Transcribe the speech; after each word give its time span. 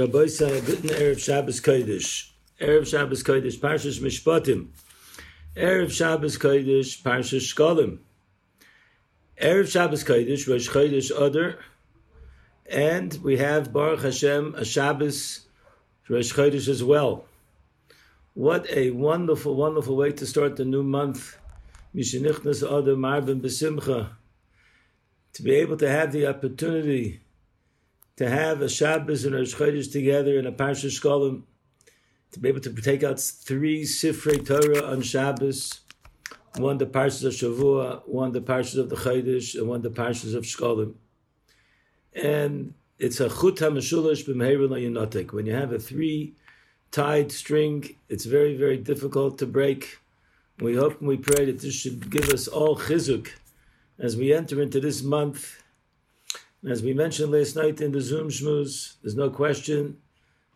Rabbi 0.00 0.26
say 0.26 0.60
guten 0.60 0.88
Erev 0.88 1.20
Shabbos 1.20 1.60
Kodesh. 1.60 2.32
Erev 2.60 2.84
Shabbos 2.84 3.22
Kodesh, 3.22 3.60
Parshas 3.60 4.00
Mishpatim. 4.00 4.70
Erev 5.56 5.92
Shabbos 5.92 6.36
Kodesh, 6.36 7.00
Parshas 7.00 7.54
Shkolim. 7.54 7.98
Erev 9.40 9.70
Shabbos 9.70 10.02
Kodesh, 10.02 10.48
Rosh 10.48 10.68
Chodesh 10.68 11.12
Adar. 11.16 11.60
And 12.66 13.16
we 13.22 13.36
have 13.36 13.72
Baruch 13.72 14.02
Hashem, 14.02 14.56
a 14.56 14.64
Shabbos 14.64 15.46
Rosh 16.08 16.32
Chodesh 16.32 16.66
as 16.66 16.82
well. 16.82 17.26
What 18.32 18.68
a 18.72 18.90
wonderful, 18.90 19.54
wonderful 19.54 19.94
way 19.94 20.10
to 20.10 20.26
start 20.26 20.56
the 20.56 20.64
new 20.64 20.82
month. 20.82 21.38
Mishenichnas 21.94 22.64
Adar 22.64 22.96
Marbin 22.96 23.40
Besimcha. 23.40 24.10
To 25.34 25.42
be 25.44 25.52
able 25.52 25.76
to 25.76 25.88
have 25.88 26.10
the 26.10 26.26
opportunity 26.26 27.20
to 28.16 28.28
have 28.28 28.62
a 28.62 28.68
Shabbos 28.68 29.24
and 29.24 29.34
a 29.34 29.42
Chodesh 29.42 29.90
together 29.90 30.38
in 30.38 30.46
a 30.46 30.52
Parsha 30.52 30.86
Shkolim, 30.86 31.42
to 32.32 32.40
be 32.40 32.48
able 32.48 32.60
to 32.60 32.72
take 32.74 33.02
out 33.02 33.20
three 33.20 33.82
Sifrei 33.84 34.44
Torah 34.44 34.90
on 34.90 35.02
Shabbos, 35.02 35.80
one 36.56 36.78
the 36.78 36.86
Parshas 36.86 37.24
of 37.24 37.32
Shavua, 37.32 38.06
one 38.06 38.32
the 38.32 38.40
Parshas 38.40 38.78
of 38.78 38.88
the 38.88 38.96
Chodesh, 38.96 39.54
and 39.54 39.68
one 39.68 39.82
the 39.82 39.90
Parshas 39.90 40.34
of 40.34 40.44
Shkolim. 40.44 40.94
And 42.14 42.74
it's 42.98 43.18
a 43.18 43.28
Chut 43.28 43.56
HaMeshulish 43.56 44.24
B'mheirun 44.26 44.70
Yinotek. 44.70 45.32
When 45.32 45.46
you 45.46 45.54
have 45.54 45.72
a 45.72 45.78
three-tied 45.80 47.32
string, 47.32 47.96
it's 48.08 48.24
very, 48.24 48.56
very 48.56 48.76
difficult 48.76 49.38
to 49.38 49.46
break. 49.46 49.98
We 50.60 50.76
hope 50.76 51.00
and 51.00 51.08
we 51.08 51.16
pray 51.16 51.46
that 51.46 51.60
this 51.60 51.74
should 51.74 52.10
give 52.10 52.30
us 52.30 52.46
all 52.46 52.76
chizuk 52.76 53.30
as 53.98 54.16
we 54.16 54.32
enter 54.32 54.62
into 54.62 54.78
this 54.78 55.02
month 55.02 55.63
as 56.68 56.82
we 56.82 56.94
mentioned 56.94 57.32
last 57.32 57.56
night 57.56 57.80
in 57.80 57.92
the 57.92 58.00
Zoom 58.00 58.28
schmooze, 58.28 58.94
there's 59.02 59.16
no 59.16 59.28
question 59.28 59.98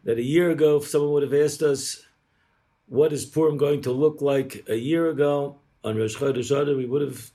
that 0.05 0.19
a 0.19 0.23
year 0.23 0.51
ago, 0.51 0.79
if 0.79 0.89
someone 0.89 1.12
would 1.12 1.23
have 1.23 1.34
asked 1.34 1.62
us, 1.62 2.03
what 2.87 3.12
is 3.12 3.27
Purim 3.27 3.59
going 3.59 3.83
to 3.83 3.92
look 3.92 4.23
like 4.23 4.65
a 4.69 4.77
year 4.77 5.11
ago 5.11 5.59
on 5.84 5.98
Rosh 5.98 6.17
Chodesh 6.17 6.50
Adar, 6.50 6.75
we 6.75 6.87
would 6.87 7.03
have 7.03 7.31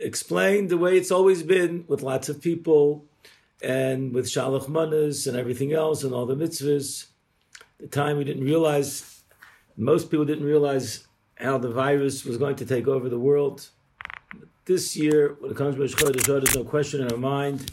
explained 0.00 0.68
the 0.68 0.78
way 0.78 0.96
it's 0.96 1.12
always 1.12 1.44
been 1.44 1.84
with 1.86 2.02
lots 2.02 2.28
of 2.28 2.40
people 2.40 3.04
and 3.62 4.12
with 4.12 4.26
Shalach 4.26 4.68
Manas 4.68 5.28
and 5.28 5.36
everything 5.36 5.72
else 5.72 6.02
and 6.02 6.12
all 6.12 6.26
the 6.26 6.34
mitzvahs. 6.34 7.06
The 7.78 7.86
time 7.86 8.18
we 8.18 8.24
didn't 8.24 8.44
realize, 8.44 9.22
most 9.76 10.10
people 10.10 10.24
didn't 10.24 10.46
realize 10.46 11.06
how 11.36 11.58
the 11.58 11.70
virus 11.70 12.24
was 12.24 12.36
going 12.36 12.56
to 12.56 12.66
take 12.66 12.88
over 12.88 13.08
the 13.08 13.18
world. 13.18 13.68
This 14.64 14.96
year, 14.96 15.36
when 15.38 15.52
it 15.52 15.56
comes 15.56 15.76
to 15.76 15.82
Rosh 15.82 15.94
Chodesh 15.94 16.24
Adar, 16.24 16.40
there's 16.40 16.56
no 16.56 16.64
question 16.64 17.00
in 17.00 17.12
our 17.12 17.18
mind 17.18 17.70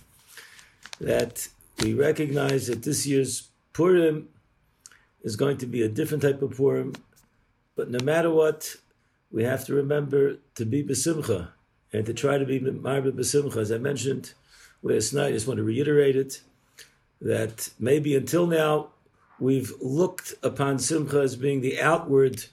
that 1.00 1.48
we 1.82 1.94
recognize 1.94 2.68
that 2.68 2.84
this 2.84 3.06
year's 3.06 3.50
Purim 3.74 4.30
is 5.24 5.36
going 5.36 5.58
to 5.58 5.66
be 5.66 5.82
a 5.82 5.90
different 5.90 6.24
type 6.24 6.42
of 6.42 6.56
Purim, 6.56 6.94
but 7.76 7.90
no 7.90 8.00
matter 8.04 8.30
what, 8.30 8.76
we 9.32 9.44
have 9.44 9.66
to 9.66 9.74
remember 9.74 10.38
to 10.56 10.66
be 10.66 10.84
besimcha 10.84 11.50
and 11.94 12.06
to 12.06 12.14
try 12.14 12.38
to 12.38 12.46
be 12.46 12.60
marba 12.60 13.12
besimcha. 13.12 13.58
As 13.58 13.72
I 13.72 13.78
mentioned 13.78 14.34
last 14.82 15.14
night, 15.14 15.28
I 15.28 15.32
just 15.32 15.48
want 15.48 15.58
to 15.58 15.64
reiterate 15.64 16.16
it 16.16 16.42
that 17.22 17.70
maybe 17.80 18.16
until 18.16 18.48
now 18.48 18.90
we've 19.40 19.72
looked 19.82 20.34
upon 20.44 20.80
simcha 20.80 21.22
as 21.22 21.36
being 21.36 21.62
the 21.62 21.80
outward 21.80 22.46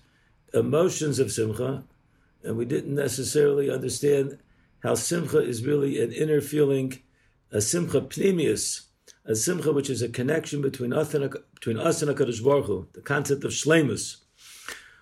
emotions 0.55 1.19
of 1.19 1.33
simcha, 1.33 1.83
and 2.43 2.57
we 2.57 2.65
didn't 2.65 2.95
necessarily 2.95 3.71
understand 3.71 4.39
how 4.83 4.95
simcha 4.95 5.39
is 5.39 5.65
really 5.65 6.01
an 6.01 6.13
inner 6.13 6.41
feeling 6.41 7.03
a 7.57 7.61
simcha 7.63 8.03
pnimius, 8.03 8.83
a 9.25 9.35
simcha 9.35 9.73
which 9.73 9.89
is 9.89 10.03
a 10.03 10.11
connection 10.11 10.61
between 10.61 10.93
us 10.93 11.15
and, 11.15 11.35
between 11.55 11.79
us 11.79 12.03
and 12.03 12.15
HaKadosh 12.15 12.45
Baruch 12.45 12.67
Hu, 12.67 12.87
the 12.93 13.01
concept 13.01 13.45
of 13.45 13.51
shlemus. 13.51 14.17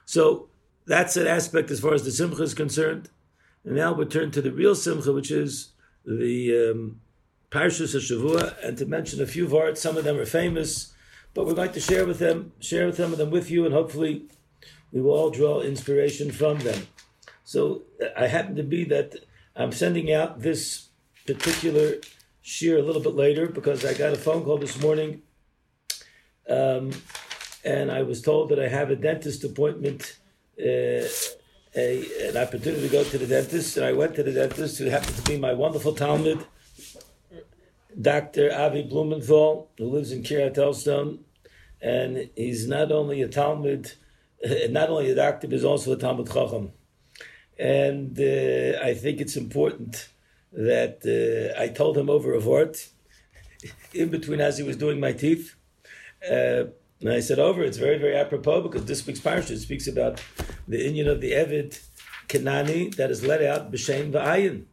So 0.04 0.48
that's 0.86 1.16
an 1.16 1.26
aspect 1.26 1.72
as 1.72 1.80
far 1.80 1.94
as 1.94 2.04
the 2.04 2.12
simcha 2.12 2.44
is 2.44 2.54
concerned. 2.54 3.10
And 3.64 3.74
now 3.74 3.92
we 3.92 4.04
turn 4.04 4.30
to 4.30 4.40
the 4.40 4.52
real 4.52 4.76
simcha, 4.76 5.12
which 5.12 5.32
is 5.32 5.72
the 6.06 6.70
um, 6.70 7.00
Parshas 7.50 7.96
of 7.96 8.02
Shavua, 8.02 8.54
and 8.62 8.78
to 8.78 8.86
mention 8.86 9.20
a 9.20 9.26
few 9.26 9.48
varts. 9.48 9.78
Some 9.78 9.96
of 9.96 10.04
them 10.04 10.16
are 10.18 10.24
famous, 10.24 10.94
but 11.34 11.46
we're 11.46 11.54
going 11.54 11.72
to 11.72 11.80
share 11.80 12.06
with 12.06 12.20
them, 12.20 12.52
share 12.60 12.86
with 12.86 12.98
some 12.98 13.10
of 13.10 13.18
them 13.18 13.32
with 13.32 13.50
you, 13.50 13.64
and 13.64 13.74
hopefully 13.74 14.28
we 14.92 15.00
will 15.00 15.10
all 15.10 15.30
draw 15.30 15.60
inspiration 15.60 16.30
from 16.30 16.60
them. 16.60 16.86
So 17.42 17.82
I 18.16 18.28
happen 18.28 18.54
to 18.54 18.62
be 18.62 18.84
that 18.84 19.16
I'm 19.56 19.72
sending 19.72 20.12
out 20.12 20.40
this 20.40 20.90
particular 21.26 21.96
share 22.44 22.76
a 22.76 22.82
little 22.82 23.00
bit 23.00 23.14
later 23.14 23.48
because 23.48 23.86
I 23.86 23.94
got 23.94 24.12
a 24.12 24.16
phone 24.16 24.44
call 24.44 24.58
this 24.58 24.78
morning, 24.78 25.22
um, 26.48 26.90
and 27.64 27.90
I 27.90 28.02
was 28.02 28.20
told 28.20 28.50
that 28.50 28.60
I 28.60 28.68
have 28.68 28.90
a 28.90 28.96
dentist 28.96 29.42
appointment, 29.44 30.18
uh, 30.60 31.08
a, 31.74 32.28
an 32.28 32.36
opportunity 32.36 32.82
to 32.82 32.92
go 32.92 33.02
to 33.02 33.16
the 33.16 33.26
dentist, 33.26 33.78
and 33.78 33.86
I 33.86 33.94
went 33.94 34.14
to 34.16 34.22
the 34.22 34.32
dentist 34.32 34.78
who 34.78 34.84
happened 34.84 35.16
to 35.16 35.22
be 35.22 35.38
my 35.38 35.54
wonderful 35.54 35.94
Talmud, 35.94 36.44
Dr. 37.98 38.52
Avi 38.52 38.82
Blumenthal, 38.82 39.70
who 39.78 39.86
lives 39.86 40.12
in 40.12 40.22
Kiryat 40.22 40.58
Elstone, 40.58 41.20
and 41.80 42.28
he's 42.36 42.68
not 42.68 42.92
only 42.92 43.22
a 43.22 43.28
Talmud, 43.28 43.92
not 44.68 44.90
only 44.90 45.10
a 45.10 45.14
doctor, 45.14 45.46
but 45.46 45.54
he's 45.54 45.64
also 45.64 45.92
a 45.92 45.96
Talmud 45.96 46.30
Chacham. 46.30 46.72
And 47.58 48.18
uh, 48.18 48.80
I 48.82 48.92
think 48.92 49.22
it's 49.22 49.36
important 49.36 50.08
that 50.54 50.98
uh, 51.04 51.60
I 51.60 51.68
told 51.68 51.98
him 51.98 52.08
over 52.08 52.32
a 52.32 52.40
word 52.40 52.78
in 53.94 54.08
between 54.08 54.40
as 54.40 54.58
he 54.58 54.64
was 54.64 54.76
doing 54.76 55.00
my 55.00 55.12
teeth. 55.12 55.54
Uh, 56.28 56.64
and 57.00 57.12
I 57.12 57.20
said 57.20 57.38
over, 57.38 57.62
it's 57.62 57.76
very, 57.76 57.98
very 57.98 58.16
apropos 58.16 58.62
because 58.62 58.86
this 58.86 59.06
week's 59.06 59.20
parsha 59.20 59.58
speaks 59.58 59.86
about 59.86 60.22
the 60.66 60.86
Indian 60.86 61.08
of 61.08 61.20
the 61.20 61.32
Evid 61.32 61.80
Kenani 62.28 62.94
that 62.96 63.10
is 63.10 63.24
let 63.24 63.42
out 63.42 63.70
b'shem 63.70 64.12
v'ayin. 64.12 64.64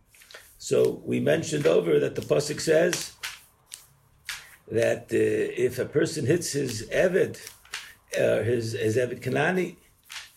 So 0.58 1.02
we 1.04 1.20
mentioned 1.20 1.66
over 1.66 2.00
that 2.00 2.16
the 2.16 2.22
pasuk 2.22 2.62
says 2.62 3.14
that 4.70 5.06
uh, 5.12 5.64
if 5.68 5.80
a 5.80 5.86
person 5.86 6.26
hits 6.26 6.52
his 6.52 6.88
Evid, 6.90 7.38
uh, 8.18 8.44
his, 8.44 8.74
his 8.74 8.96
Evid 8.96 9.22
Kenani, 9.22 9.78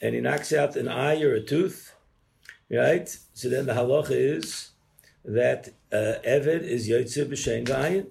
and 0.00 0.14
he 0.14 0.20
knocks 0.20 0.52
out 0.52 0.76
an 0.76 0.88
eye 0.88 1.22
or 1.22 1.34
a 1.34 1.42
tooth, 1.42 1.94
right? 2.70 3.08
So 3.34 3.48
then 3.48 3.66
the 3.66 3.74
halacha 3.74 4.10
is 4.10 4.70
that 5.24 5.70
uh, 5.92 6.20
Eved 6.26 6.62
is 6.62 6.88
Yotze 6.88 7.26
b'Shein 7.26 7.66
V'ayin. 7.66 8.06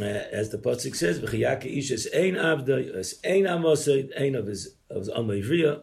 Uh, 0.00 0.04
as 0.04 0.50
the 0.50 0.58
Pasuk 0.58 0.96
says, 0.96 1.20
"V'chiyake 1.20 1.78
ish 1.78 1.90
es 1.90 2.06
ein 2.14 2.34
avda, 2.34 2.96
es 2.96 3.18
ein 3.24 3.46
amosed, 3.46 4.10
ein 4.18 4.34
of 4.34 4.46
his 4.46 4.74
of 4.88 5.04
his 5.04 5.10
amayvriya, 5.10 5.82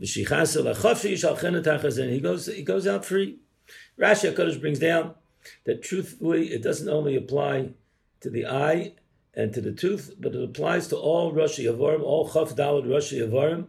v'shichasa 0.00 0.62
lachafshi 0.62 1.12
yishal 1.12 1.36
chenet 1.36 1.98
and 1.98 2.12
he 2.12 2.20
goes 2.20 2.46
he 2.46 2.62
goes 2.62 2.86
out 2.86 3.04
free. 3.04 3.38
Rashi 3.98 4.32
Hakadosh 4.32 4.60
brings 4.60 4.78
down 4.78 5.14
that 5.64 5.82
truthfully 5.82 6.52
it 6.52 6.62
doesn't 6.62 6.88
only 6.88 7.16
apply 7.16 7.70
to 8.20 8.30
the 8.30 8.46
eye 8.46 8.92
and 9.34 9.52
to 9.52 9.60
the 9.60 9.72
tooth, 9.72 10.14
but 10.20 10.34
it 10.34 10.42
applies 10.42 10.86
to 10.88 10.96
all 10.96 11.32
Rashi 11.32 11.64
Yavarim, 11.64 12.02
all 12.02 12.28
Chaf 12.28 12.54
Dalad 12.54 12.86
Rashi 12.86 13.18
Yavarim, 13.18 13.66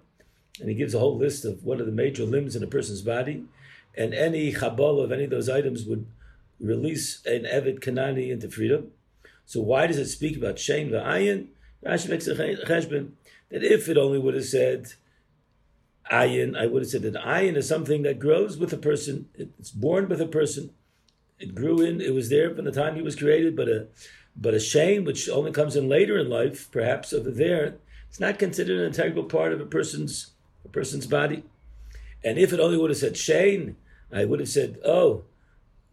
and 0.59 0.69
he 0.69 0.75
gives 0.75 0.93
a 0.93 0.99
whole 0.99 1.17
list 1.17 1.45
of 1.45 1.63
what 1.63 1.81
are 1.81 1.85
the 1.85 1.91
major 1.91 2.23
limbs 2.23 2.55
in 2.55 2.63
a 2.63 2.67
person's 2.67 3.01
body 3.01 3.43
and 3.97 4.13
any 4.13 4.53
chabal 4.53 5.03
of 5.03 5.11
any 5.11 5.25
of 5.25 5.31
those 5.31 5.49
items 5.49 5.85
would 5.85 6.05
release 6.59 7.25
an 7.25 7.43
Evid 7.43 7.79
Kanani 7.79 8.29
into 8.29 8.49
freedom. 8.49 8.91
So 9.45 9.61
why 9.61 9.87
does 9.87 9.97
it 9.97 10.07
speak 10.07 10.37
about 10.37 10.55
Shein 10.57 10.89
v'ayin? 10.89 11.47
Rashi 11.85 12.09
makes 12.09 12.27
a 12.27 12.35
cheshbon 12.35 13.11
that 13.49 13.63
if 13.63 13.87
it 13.87 13.97
only 13.97 14.19
would 14.19 14.33
have 14.33 14.45
said 14.45 14.93
ayin, 16.11 16.57
I 16.57 16.65
would 16.67 16.83
have 16.83 16.89
said 16.89 17.03
that 17.03 17.13
ayin 17.15 17.55
is 17.55 17.67
something 17.67 18.03
that 18.03 18.19
grows 18.19 18.57
with 18.57 18.73
a 18.73 18.77
person. 18.77 19.29
It's 19.35 19.71
born 19.71 20.09
with 20.09 20.21
a 20.21 20.27
person. 20.27 20.71
It 21.39 21.55
grew 21.55 21.81
in. 21.81 22.01
It 22.01 22.13
was 22.13 22.29
there 22.29 22.53
from 22.53 22.65
the 22.65 22.71
time 22.71 22.95
he 22.95 23.01
was 23.01 23.15
created. 23.15 23.55
But 23.55 23.69
a 23.69 23.87
but 24.35 24.53
a 24.53 24.59
shame, 24.59 25.03
which 25.03 25.29
only 25.29 25.51
comes 25.51 25.75
in 25.75 25.89
later 25.89 26.17
in 26.17 26.29
life, 26.29 26.69
perhaps 26.71 27.13
over 27.13 27.31
there, 27.31 27.75
it's 28.09 28.19
not 28.19 28.39
considered 28.39 28.79
an 28.79 28.87
integral 28.87 29.25
part 29.25 29.53
of 29.53 29.61
a 29.61 29.65
person's 29.65 30.31
a 30.65 30.69
person's 30.69 31.07
body. 31.07 31.43
And 32.23 32.37
if 32.37 32.51
it 32.53 32.59
only 32.59 32.77
would 32.77 32.89
have 32.89 32.97
said 32.97 33.15
shame, 33.15 33.77
I 34.11 34.25
would 34.25 34.39
have 34.39 34.49
said, 34.49 34.79
oh, 34.85 35.23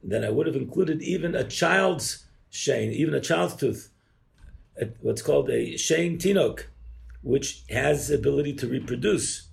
then 0.02 0.24
I 0.24 0.30
would 0.30 0.46
have 0.46 0.56
included 0.56 1.02
even 1.02 1.34
a 1.34 1.44
child's 1.44 2.26
shane, 2.50 2.92
even 2.92 3.14
a 3.14 3.20
child's 3.20 3.56
tooth, 3.56 3.90
what's 5.00 5.22
called 5.22 5.50
a 5.50 5.76
shane 5.76 6.18
tinok, 6.18 6.64
which 7.22 7.64
has 7.70 8.08
the 8.08 8.16
ability 8.16 8.52
to 8.54 8.68
reproduce. 8.68 9.48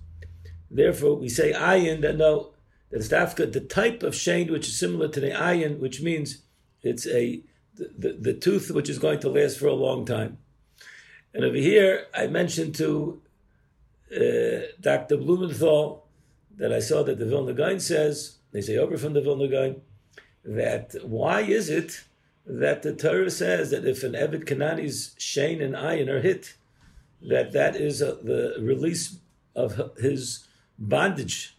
Therefore, 0.70 1.16
we 1.16 1.28
say 1.28 1.52
ayin 1.52 2.02
that 2.02 2.16
no, 2.16 2.52
that 2.90 3.00
is 3.00 3.10
dafka, 3.10 3.50
the 3.50 3.60
type 3.60 4.02
of 4.02 4.14
shane 4.14 4.52
which 4.52 4.68
is 4.68 4.78
similar 4.78 5.08
to 5.08 5.20
the 5.20 5.30
ayin, 5.30 5.78
which 5.78 6.02
means 6.02 6.42
it's 6.82 7.06
a 7.06 7.42
the, 7.74 7.90
the, 7.98 8.12
the, 8.20 8.34
tooth 8.34 8.70
which 8.70 8.90
is 8.90 8.98
going 8.98 9.18
to 9.20 9.30
last 9.30 9.58
for 9.58 9.66
a 9.66 9.74
long 9.74 10.04
time. 10.04 10.36
And 11.32 11.42
over 11.42 11.56
here, 11.56 12.06
I 12.14 12.26
mentioned 12.26 12.74
to 12.76 13.22
uh, 14.14 14.66
Dr. 14.78 15.16
Blumenthal 15.16 16.01
that 16.56 16.72
I 16.72 16.80
saw 16.80 17.02
that 17.02 17.18
the 17.18 17.26
Vilna 17.26 17.52
Gaon 17.52 17.80
says 17.80 18.36
they 18.52 18.60
say 18.60 18.76
over 18.76 18.96
from 18.96 19.14
the 19.14 19.22
Vilna 19.22 19.48
Gaon 19.48 19.80
that 20.44 20.94
why 21.04 21.40
is 21.40 21.68
it 21.68 22.04
that 22.46 22.82
the 22.82 22.94
Torah 22.94 23.30
says 23.30 23.70
that 23.70 23.86
if 23.86 24.02
an 24.02 24.12
Eved 24.12 24.44
Kanani's 24.44 25.14
Shane 25.18 25.62
and 25.62 25.74
Ayin 25.74 26.08
are 26.08 26.20
hit, 26.20 26.54
that 27.22 27.52
that 27.52 27.76
is 27.76 28.02
a, 28.02 28.16
the 28.16 28.56
release 28.58 29.18
of 29.54 29.92
his 29.98 30.44
bondage. 30.78 31.56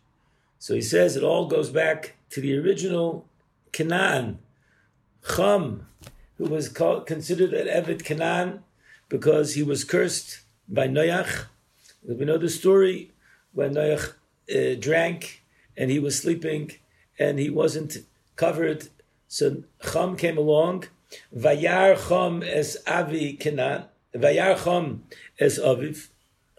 So 0.59 0.73
he 0.73 0.81
says 0.81 1.15
it 1.15 1.23
all 1.23 1.47
goes 1.47 1.69
back 1.69 2.15
to 2.31 2.41
the 2.41 2.57
original 2.57 3.25
Canaan, 3.71 4.39
Chum, 5.35 5.87
who 6.37 6.45
was 6.45 6.67
called, 6.67 7.05
considered 7.07 7.53
an 7.53 7.67
Eved 7.67 8.03
Canaan 8.03 8.63
because 9.07 9.53
he 9.53 9.63
was 9.63 9.83
cursed 9.83 10.41
by 10.67 10.87
Noach. 10.87 11.45
We 12.03 12.25
know 12.25 12.37
the 12.37 12.49
story 12.49 13.11
when 13.53 13.75
Noach 13.75 14.13
uh, 14.49 14.75
drank 14.79 15.43
and 15.77 15.89
he 15.89 15.99
was 15.99 16.19
sleeping 16.19 16.71
and 17.19 17.39
he 17.39 17.49
wasn't 17.49 17.97
covered. 18.35 18.89
So 19.27 19.63
Chum 19.91 20.15
came 20.15 20.37
along. 20.37 20.85
Vayar 21.35 22.07
Chum 22.07 22.43
es 22.43 22.77
Avi 22.87 23.33
Canaan. 23.33 23.85
Vayar 24.15 24.63
Chum 24.63 25.03
es 25.39 25.59
Aviv. 25.59 26.09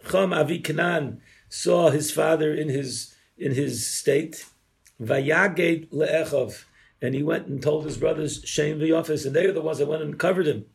Chum 0.09 0.33
Avi 0.33 0.59
Canaan 0.59 1.21
saw 1.49 1.89
his 1.89 2.11
father 2.11 2.53
in 2.53 2.69
his 2.69 3.15
in 3.37 3.53
his 3.53 3.87
state. 3.87 4.45
Vayaged 5.01 5.89
le'echov, 5.89 6.63
and 7.01 7.13
he 7.13 7.21
went 7.21 7.47
and 7.47 7.61
told 7.61 7.83
his 7.83 7.97
brothers 7.97 8.41
Shem 8.45 8.79
v'Yofis, 8.79 9.25
and 9.25 9.35
they 9.35 9.45
are 9.45 9.51
the 9.51 9.61
ones 9.61 9.79
that 9.79 9.87
went 9.87 10.03
and 10.03 10.17
covered 10.17 10.47
him. 10.47 10.65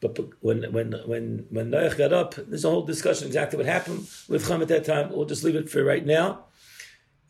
But 0.00 0.18
when 0.40 0.72
when 0.72 0.92
when 1.06 1.46
when 1.50 1.70
Noach 1.70 1.96
got 1.96 2.12
up, 2.12 2.34
there's 2.34 2.64
a 2.64 2.70
whole 2.70 2.84
discussion 2.84 3.26
exactly 3.26 3.56
what 3.56 3.66
happened 3.66 4.06
with 4.28 4.46
Chum 4.46 4.62
at 4.62 4.68
that 4.68 4.84
time. 4.84 5.10
We'll 5.10 5.24
just 5.24 5.44
leave 5.44 5.56
it 5.56 5.70
for 5.70 5.82
right 5.82 6.04
now. 6.04 6.44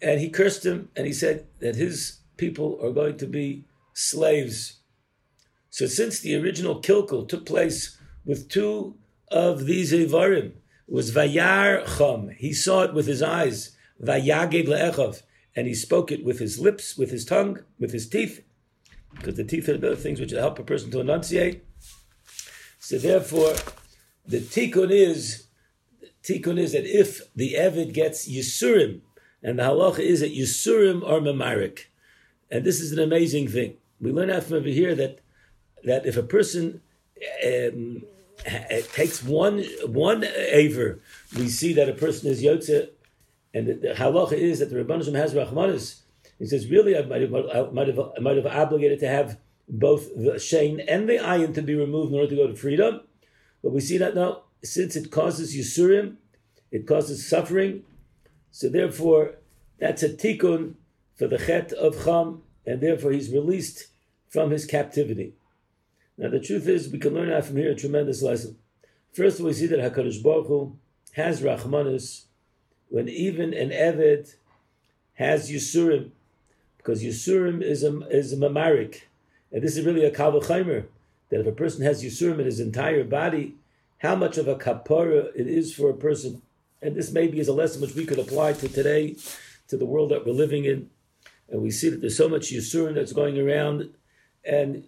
And 0.02 0.20
he 0.20 0.28
cursed 0.28 0.66
him, 0.66 0.90
and 0.96 1.06
he 1.06 1.12
said 1.12 1.46
that 1.60 1.76
his 1.76 2.18
people 2.36 2.78
are 2.82 2.90
going 2.90 3.16
to 3.18 3.26
be 3.26 3.64
slaves. 3.94 4.80
So 5.70 5.86
since 5.86 6.20
the 6.20 6.36
original 6.36 6.80
kilkel 6.82 7.28
took 7.28 7.46
place 7.46 7.96
with 8.24 8.48
two 8.48 8.96
of 9.30 9.66
these 9.66 9.92
Ivarim, 9.92 10.52
was 10.88 11.12
Vayar 11.12 11.84
Chum. 11.98 12.30
He 12.30 12.52
saw 12.52 12.82
it 12.82 12.94
with 12.94 13.06
his 13.06 13.22
eyes. 13.22 13.76
Vayaged 14.02 14.68
le'echov. 14.68 15.22
And 15.54 15.66
he 15.66 15.74
spoke 15.74 16.12
it 16.12 16.24
with 16.24 16.38
his 16.38 16.58
lips, 16.58 16.96
with 16.96 17.10
his 17.10 17.24
tongue, 17.24 17.60
with 17.78 17.92
his 17.92 18.08
teeth. 18.08 18.44
Because 19.14 19.36
the 19.36 19.44
teeth 19.44 19.68
are 19.68 19.78
the 19.78 19.96
things 19.96 20.20
which 20.20 20.32
help 20.32 20.58
a 20.58 20.62
person 20.62 20.90
to 20.90 21.00
enunciate. 21.00 21.64
So 22.87 22.99
therefore, 22.99 23.53
the 24.25 24.38
tikkun 24.38 24.93
is, 24.93 25.49
tikkun 26.23 26.56
is 26.56 26.71
that 26.71 26.87
if 26.87 27.21
the 27.35 27.55
Evid 27.55 27.93
gets 27.93 28.29
Yisurim, 28.29 29.00
and 29.43 29.59
the 29.59 29.65
halacha 29.65 29.99
is 29.99 30.21
that 30.21 30.33
Yisurim 30.33 31.03
are 31.03 31.19
Mamarik. 31.19 31.87
And 32.49 32.65
this 32.65 32.81
is 32.81 32.93
an 32.93 33.00
amazing 33.00 33.49
thing. 33.49 33.79
We 34.00 34.12
learn 34.12 34.31
out 34.31 34.44
from 34.44 34.59
over 34.59 34.69
here 34.69 34.94
that, 34.94 35.19
that 35.83 36.06
if 36.06 36.17
a 36.17 36.23
person 36.23 36.81
um, 37.44 38.05
takes 38.93 39.21
one 39.21 39.65
one 39.87 40.23
aver, 40.23 41.00
we 41.37 41.49
see 41.49 41.73
that 41.73 41.88
a 41.88 41.93
person 41.93 42.31
is 42.31 42.41
yotze, 42.41 42.91
and 43.53 43.67
the, 43.67 43.75
the 43.75 43.94
halacha 43.94 44.35
is 44.35 44.61
that 44.61 44.71
the 44.71 44.77
Rebbeinu 44.77 45.12
has 45.17 45.35
rachmanis. 45.35 46.03
He 46.38 46.47
says, 46.47 46.69
really, 46.69 46.97
I 46.97 47.03
might 47.03 47.23
have, 47.23 47.35
I 47.35 47.69
might 47.73 47.88
have, 47.88 47.99
I 48.17 48.21
might 48.21 48.37
have 48.37 48.47
obligated 48.47 49.00
to 49.00 49.09
have 49.09 49.41
both 49.68 50.14
the 50.14 50.38
shane 50.38 50.80
and 50.80 51.08
the 51.08 51.18
ayin 51.18 51.54
to 51.54 51.62
be 51.62 51.74
removed 51.74 52.12
in 52.12 52.18
order 52.18 52.30
to 52.30 52.36
go 52.36 52.46
to 52.46 52.54
freedom. 52.54 53.00
But 53.62 53.72
we 53.72 53.80
see 53.80 53.98
that 53.98 54.14
now, 54.14 54.42
since 54.62 54.96
it 54.96 55.10
causes 55.10 55.56
yisurim, 55.56 56.16
it 56.70 56.86
causes 56.86 57.28
suffering. 57.28 57.82
So 58.50 58.68
therefore, 58.68 59.36
that's 59.78 60.02
a 60.02 60.08
tikkun 60.08 60.74
for 61.14 61.28
the 61.28 61.38
chet 61.38 61.72
of 61.72 62.04
Cham, 62.04 62.42
and 62.64 62.80
therefore 62.80 63.12
he's 63.12 63.30
released 63.30 63.88
from 64.28 64.50
his 64.50 64.66
captivity. 64.66 65.34
Now, 66.18 66.30
the 66.30 66.40
truth 66.40 66.66
is, 66.66 66.88
we 66.88 66.98
can 66.98 67.14
learn 67.14 67.30
out 67.30 67.44
from 67.44 67.56
here 67.56 67.70
a 67.70 67.74
tremendous 67.74 68.22
lesson. 68.22 68.56
First, 69.12 69.40
we 69.40 69.52
see 69.52 69.66
that 69.66 69.78
Hakadosh 69.78 70.22
Baruch 70.22 70.46
Hu 70.46 70.78
has 71.12 71.42
Rachmanis 71.42 72.24
when 72.88 73.08
even 73.08 73.52
an 73.52 73.70
Eved 73.70 74.34
has 75.14 75.50
Yusurim, 75.50 76.10
because 76.76 77.02
Yusurim 77.02 77.62
is 77.62 77.82
a 77.82 78.00
is 78.08 78.32
a 78.32 78.36
mamarik, 78.36 79.02
and 79.52 79.62
this 79.62 79.76
is 79.76 79.84
really 79.84 80.04
a 80.04 80.10
kavachaymer 80.10 80.87
that 81.31 81.40
if 81.40 81.46
a 81.46 81.52
person 81.52 81.84
has 81.84 82.04
Yusurim 82.04 82.38
in 82.38 82.46
his 82.46 82.60
entire 82.60 83.04
body, 83.04 83.56
how 83.98 84.14
much 84.14 84.38
of 84.38 84.46
a 84.48 84.54
kapara 84.54 85.31
it 85.34 85.46
is 85.46 85.75
for 85.75 85.90
a 85.90 85.94
person, 85.94 86.43
and 86.82 86.94
this 86.94 87.10
maybe 87.10 87.40
is 87.40 87.48
a 87.48 87.52
lesson 87.52 87.81
which 87.81 87.94
we 87.94 88.06
could 88.06 88.19
apply 88.19 88.52
to 88.52 88.69
today, 88.69 89.16
to 89.69 89.76
the 89.76 89.87
world 89.87 90.10
that 90.10 90.25
we're 90.25 90.32
living 90.32 90.64
in, 90.64 90.90
and 91.48 91.62
we 91.62 91.70
see 91.70 91.88
that 91.88 92.00
there's 92.00 92.16
so 92.16 92.28
much 92.28 92.52
Yusurim 92.52 92.94
that's 92.94 93.12
going 93.12 93.38
around, 93.38 93.90
and 94.44 94.84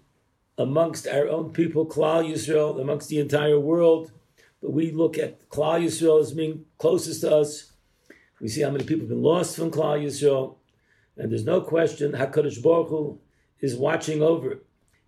amongst 0.58 1.06
our 1.06 1.28
own 1.28 1.50
people, 1.52 1.87
Klal 1.87 2.28
Yisrael, 2.28 2.81
amongst 2.81 3.08
the 3.08 3.20
entire 3.20 3.58
world. 3.58 4.11
But 4.61 4.72
we 4.72 4.90
look 4.90 5.16
at 5.16 5.49
Klal 5.49 5.84
Yisrael 5.84 6.20
as 6.20 6.32
being 6.32 6.64
closest 6.78 7.20
to 7.20 7.34
us. 7.34 7.72
We 8.40 8.49
see 8.49 8.62
how 8.62 8.70
many 8.70 8.84
people 8.84 9.02
have 9.02 9.08
been 9.08 9.22
lost 9.22 9.56
from 9.56 9.70
Klal 9.70 10.04
Yisrael. 10.04 10.56
And 11.16 11.31
there's 11.31 11.44
no 11.44 11.61
question 11.61 12.12
HaKadosh 12.12 12.62
Baruch 12.62 12.88
Hu 12.88 13.20
is 13.60 13.76
watching 13.76 14.22
over. 14.22 14.60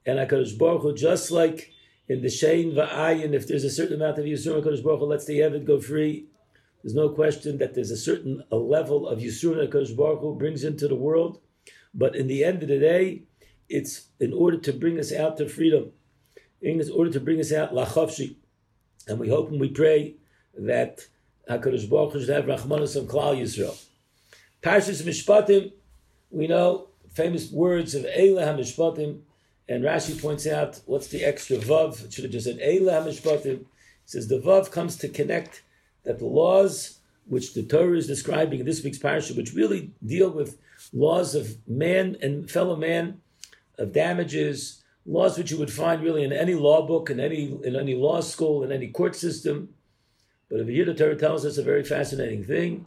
And 0.06 0.18
HaKadosh 0.18 0.58
Baruch 0.58 0.82
Hu, 0.82 0.94
just 0.94 1.30
like 1.30 1.72
in 2.08 2.22
the 2.22 2.28
Shein 2.28 2.74
Va'ayin, 2.74 3.34
if 3.34 3.46
there's 3.46 3.64
a 3.64 3.70
certain 3.70 3.96
amount 3.96 4.18
of 4.18 4.24
Yisroel, 4.24 4.62
HaKadosh 4.62 4.82
Baruch 4.82 5.00
Hu 5.00 5.06
lets 5.06 5.26
the 5.26 5.38
Evid 5.40 5.64
go 5.64 5.80
free. 5.80 6.26
There's 6.82 6.94
no 6.94 7.10
question 7.10 7.58
that 7.58 7.74
there's 7.74 7.90
a 7.90 7.96
certain 7.96 8.42
a 8.50 8.56
level 8.56 9.06
of 9.06 9.20
Yisroel 9.20 9.68
HaKadosh 9.68 9.96
Baruch 9.96 10.20
Hu 10.20 10.34
brings 10.34 10.64
into 10.64 10.88
the 10.88 10.94
world. 10.94 11.40
But 11.92 12.16
in 12.16 12.26
the 12.26 12.44
end 12.44 12.62
of 12.62 12.68
the 12.68 12.78
day, 12.78 13.22
it's 13.68 14.06
in 14.18 14.32
order 14.32 14.58
to 14.58 14.72
bring 14.72 14.98
us 14.98 15.12
out 15.12 15.36
to 15.36 15.48
freedom, 15.48 15.92
in 16.60 16.82
order 16.92 17.10
to 17.10 17.20
bring 17.20 17.40
us 17.40 17.52
out 17.52 17.72
lachavshi. 17.72 18.36
And 19.06 19.18
we 19.18 19.28
hope 19.28 19.50
and 19.50 19.60
we 19.60 19.68
pray 19.68 20.16
that 20.58 21.06
HaKadosh 21.48 21.88
Baruch 21.88 22.12
Hu 22.12 22.20
should 22.20 22.28
have 22.30 22.44
Rachmanis 22.44 23.00
on 23.00 23.06
Klal 23.06 23.40
Yisrael. 23.40 23.80
Parshas 24.62 25.02
Mishpatim, 25.02 25.72
we 26.30 26.46
know 26.46 26.89
famous 27.10 27.50
words 27.50 27.94
of 27.94 28.04
Eila 28.04 28.44
HaMishpatim, 28.44 29.20
and 29.68 29.84
Rashi 29.84 30.20
points 30.20 30.46
out 30.46 30.80
what's 30.86 31.08
the 31.08 31.24
extra 31.24 31.56
vav. 31.56 32.04
It 32.04 32.12
should 32.12 32.24
have 32.24 32.32
just 32.32 32.46
said 32.46 32.58
Eila 32.58 33.04
HaMishpatim. 33.04 33.58
He 33.58 33.66
says 34.06 34.28
the 34.28 34.40
vav 34.40 34.70
comes 34.70 34.96
to 34.96 35.08
connect 35.08 35.62
that 36.04 36.18
the 36.18 36.26
laws 36.26 36.98
which 37.26 37.54
the 37.54 37.62
Torah 37.62 37.96
is 37.96 38.08
describing 38.08 38.60
in 38.60 38.66
this 38.66 38.82
week's 38.82 38.98
parasha, 38.98 39.34
which 39.34 39.54
really 39.54 39.92
deal 40.04 40.30
with 40.30 40.58
laws 40.92 41.34
of 41.34 41.56
man 41.68 42.16
and 42.20 42.50
fellow 42.50 42.74
man, 42.74 43.20
of 43.78 43.92
damages, 43.92 44.82
laws 45.06 45.38
which 45.38 45.50
you 45.50 45.58
would 45.58 45.72
find 45.72 46.02
really 46.02 46.24
in 46.24 46.32
any 46.32 46.54
law 46.54 46.84
book, 46.84 47.10
in 47.10 47.20
any 47.20 47.58
in 47.64 47.76
any 47.76 47.94
law 47.94 48.20
school, 48.20 48.64
in 48.64 48.72
any 48.72 48.88
court 48.88 49.14
system. 49.14 49.68
But 50.48 50.60
over 50.60 50.70
here, 50.70 50.84
the 50.84 50.94
Torah 50.94 51.16
tells 51.16 51.46
us 51.46 51.58
a 51.58 51.62
very 51.62 51.84
fascinating 51.84 52.42
thing 52.42 52.86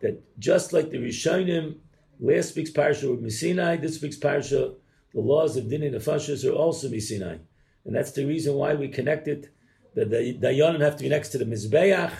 that 0.00 0.22
just 0.38 0.72
like 0.72 0.90
the 0.90 0.98
Rishonim, 0.98 1.76
last 2.24 2.56
week's 2.56 2.70
parsha 2.70 3.08
were 3.08 3.16
Misinai, 3.16 3.80
this 3.80 4.00
week's 4.00 4.16
parsha, 4.16 4.74
the 5.12 5.20
laws 5.20 5.56
of 5.56 5.64
Dini 5.64 5.92
Nefashis 5.92 6.48
are 6.48 6.54
also 6.54 6.88
Misinai. 6.88 7.38
And 7.84 7.94
that's 7.94 8.12
the 8.12 8.24
reason 8.24 8.54
why 8.54 8.74
we 8.74 8.88
connected 8.88 9.50
that 9.94 10.10
the 10.10 10.38
Dayanim 10.38 10.80
have 10.80 10.96
to 10.96 11.02
be 11.02 11.08
next 11.08 11.30
to 11.30 11.38
the 11.38 11.44
Mizbeach, 11.44 12.12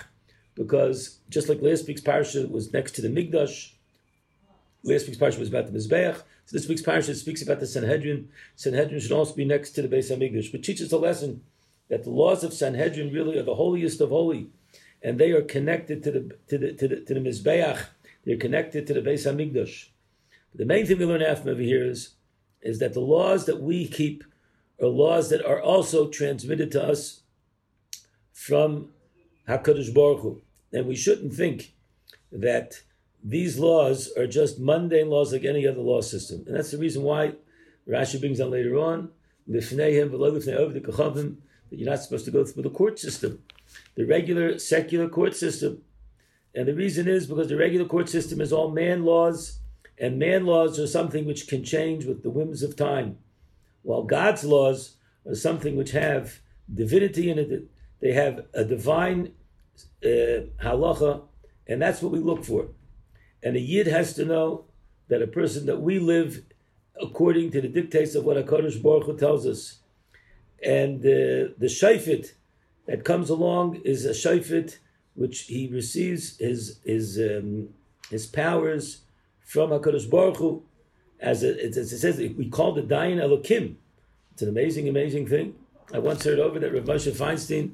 because 0.55 1.19
just 1.29 1.49
like 1.49 1.61
last 1.63 1.89
week's 1.89 2.01
parsha 2.01 2.49
was 2.51 2.73
next 2.73 2.93
to 2.93 3.03
the 3.03 3.09
Migdash, 3.09 3.73
last 4.85 5.07
week's 5.07 5.19
parsha 5.19 5.39
was 5.39 5.49
about 5.49 5.67
the 5.67 5.77
Mizbeach, 5.77 6.23
so 6.47 6.57
this 6.57 6.69
week's 6.69 6.83
parasha 6.83 7.15
speaks 7.15 7.43
about 7.43 7.61
the 7.61 7.67
Sanhedrin. 7.67 8.29
Sanhedrin 8.55 9.01
should 9.01 9.13
also 9.13 9.35
be 9.35 9.47
next 9.47 9.71
to 9.71 9.83
the 9.83 9.89
Beis 9.89 10.15
Hamikdash, 10.15 10.53
which 10.53 10.67
teaches 10.67 10.93
a 10.93 10.99
lesson 10.99 11.43
that 11.89 12.05
the 12.05 12.11
laws 12.11 12.45
of 12.45 12.53
Sanhedrin 12.53 13.13
really 13.13 13.39
are 13.39 13.43
the 13.43 13.55
holiest 13.55 14.01
of 14.01 14.11
holy, 14.11 14.51
and 15.03 15.19
they 15.19 15.33
are 15.33 15.43
connected 15.43 16.03
to 16.03 16.11
the 16.11 16.37
to 16.49 16.59
the 16.59 16.73
to 16.75 16.89
the, 16.89 17.01
to 17.01 17.15
the 17.15 17.21
Mizbeach. 17.21 17.87
They're 18.25 18.37
connected 18.37 18.87
to 18.87 18.95
the 18.95 19.01
Beis 19.01 19.25
Hamikdash. 19.25 19.89
The 20.55 20.65
main 20.65 20.87
thing 20.87 20.99
we 20.99 21.07
learn 21.07 21.23
after 21.23 21.51
over 21.51 21.63
here 21.63 21.85
is 21.85 22.15
is 22.63 22.79
that 22.79 22.95
the 22.95 23.01
laws 23.01 23.45
that 23.45 23.61
we 23.61 23.87
keep 23.87 24.25
are 24.81 24.89
laws 24.89 25.29
that 25.29 25.45
are 25.45 25.61
also 25.61 26.09
transmitted 26.09 26.73
to 26.73 26.83
us 26.83 27.23
from 28.33 28.89
Hakadosh 29.49 29.93
Baruch 29.93 30.21
Hu, 30.21 30.43
and 30.73 30.87
we 30.87 30.97
shouldn't 30.97 31.35
think 31.35 31.75
that 32.33 32.81
these 33.23 33.59
laws 33.59 34.11
are 34.17 34.27
just 34.27 34.59
mundane 34.59 35.09
laws 35.09 35.33
like 35.33 35.45
any 35.45 35.67
other 35.67 35.81
law 35.81 36.01
system. 36.01 36.45
And 36.47 36.57
that's 36.57 36.71
the 36.71 36.79
reason 36.79 37.03
why 37.03 37.35
Rashi 37.89 38.21
brings 38.21 38.41
on 38.41 38.51
later 38.51 38.77
on, 38.79 39.11
that 39.47 39.71
you're 41.71 41.91
not 41.91 42.03
supposed 42.03 42.25
to 42.25 42.31
go 42.31 42.45
through 42.45 42.63
the 42.63 42.71
court 42.71 42.99
system, 42.99 43.43
the 43.95 44.05
regular 44.05 44.59
secular 44.59 45.09
court 45.09 45.35
system. 45.37 45.83
And 46.55 46.69
the 46.69 46.75
reason 46.75 47.09
is 47.09 47.27
because 47.27 47.49
the 47.49 47.57
regular 47.57 47.87
court 47.87 48.09
system 48.09 48.41
is 48.41 48.53
all 48.53 48.71
man 48.71 49.05
laws, 49.05 49.59
and 49.99 50.19
man 50.19 50.45
laws 50.45 50.79
are 50.79 50.87
something 50.87 51.25
which 51.25 51.47
can 51.47 51.65
change 51.65 52.05
with 52.05 52.23
the 52.23 52.31
whims 52.31 52.63
of 52.63 52.77
time, 52.77 53.19
while 53.83 54.03
God's 54.03 54.45
laws 54.45 54.97
are 55.27 55.35
something 55.35 55.77
which 55.77 55.93
have 55.93 56.41
divinity 56.73 57.31
in 57.31 57.39
it. 57.39 57.69
They 58.01 58.13
have 58.13 58.47
a 58.53 58.65
divine 58.65 59.33
uh, 60.05 60.51
halacha, 60.63 61.23
and 61.67 61.81
that's 61.81 62.03
what 62.03 62.13
we 62.13 62.19
look 62.19 62.45
for. 62.45 62.69
And 63.43 63.57
a 63.57 63.61
yid 63.61 63.87
has 63.87 64.15
to 64.15 64.25
know 64.25 64.65
that 65.09 65.23
a 65.23 65.27
person 65.27 65.67
that 65.67 65.81
we 65.81 65.99
live 65.99 66.43
according 67.01 67.51
to 67.53 67.61
the 67.61 67.69
dictates 67.69 68.15
of 68.15 68.25
what 68.25 68.37
HaKadosh 68.37 68.83
Baruch 68.83 69.07
Hu 69.07 69.17
tells 69.17 69.47
us. 69.47 69.79
And 70.63 71.01
uh, 71.01 71.53
the 71.59 71.67
shayfit 71.67 72.33
that 72.87 73.05
comes 73.05 73.31
along 73.31 73.77
is 73.85 74.05
a 74.05 74.11
shayfit 74.11 74.79
which 75.15 75.43
he 75.43 75.69
receives 75.69 76.39
his 76.39 76.81
his 76.85 77.19
um, 77.19 77.69
his 78.11 78.27
powers 78.27 79.04
from 79.45 79.71
Hakadosh 79.71 80.11
Baruch 80.11 80.39
Hu. 80.39 80.63
As 81.21 81.43
it, 81.43 81.59
it, 81.59 81.77
it 81.77 81.87
says, 81.87 82.19
we 82.19 82.49
call 82.51 82.77
it 82.77 82.89
Dayan 82.89 83.19
Elokim. 83.19 83.77
It's 84.33 84.43
an 84.43 84.49
amazing, 84.49 84.89
amazing 84.89 85.27
thing. 85.27 85.55
I 85.93 85.99
once 85.99 86.25
heard 86.25 86.39
over 86.41 86.59
that 86.59 86.73
Rav 86.73 86.85
Moshe 86.85 87.13
Feinstein, 87.13 87.73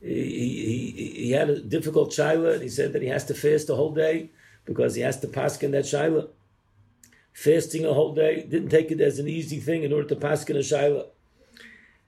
he, 0.00 0.92
he, 0.94 1.12
he 1.24 1.30
had 1.30 1.50
a 1.50 1.60
difficult 1.60 2.10
shaila, 2.10 2.54
and 2.54 2.62
he 2.62 2.68
said 2.68 2.92
that 2.94 3.02
he 3.02 3.08
has 3.08 3.24
to 3.26 3.34
fast 3.34 3.68
the 3.68 3.76
whole 3.76 3.94
day 3.94 4.30
because 4.64 4.94
he 4.94 5.02
has 5.02 5.20
to 5.20 5.28
paskin 5.28 5.70
that 5.72 5.84
shaila. 5.84 6.28
Fasting 7.32 7.84
a 7.84 7.94
whole 7.94 8.14
day 8.14 8.42
didn't 8.42 8.70
take 8.70 8.90
it 8.90 9.00
as 9.00 9.18
an 9.18 9.28
easy 9.28 9.60
thing 9.60 9.82
in 9.82 9.92
order 9.92 10.08
to 10.08 10.16
paskin 10.16 10.56
a 10.56 10.60
shaila. 10.60 11.06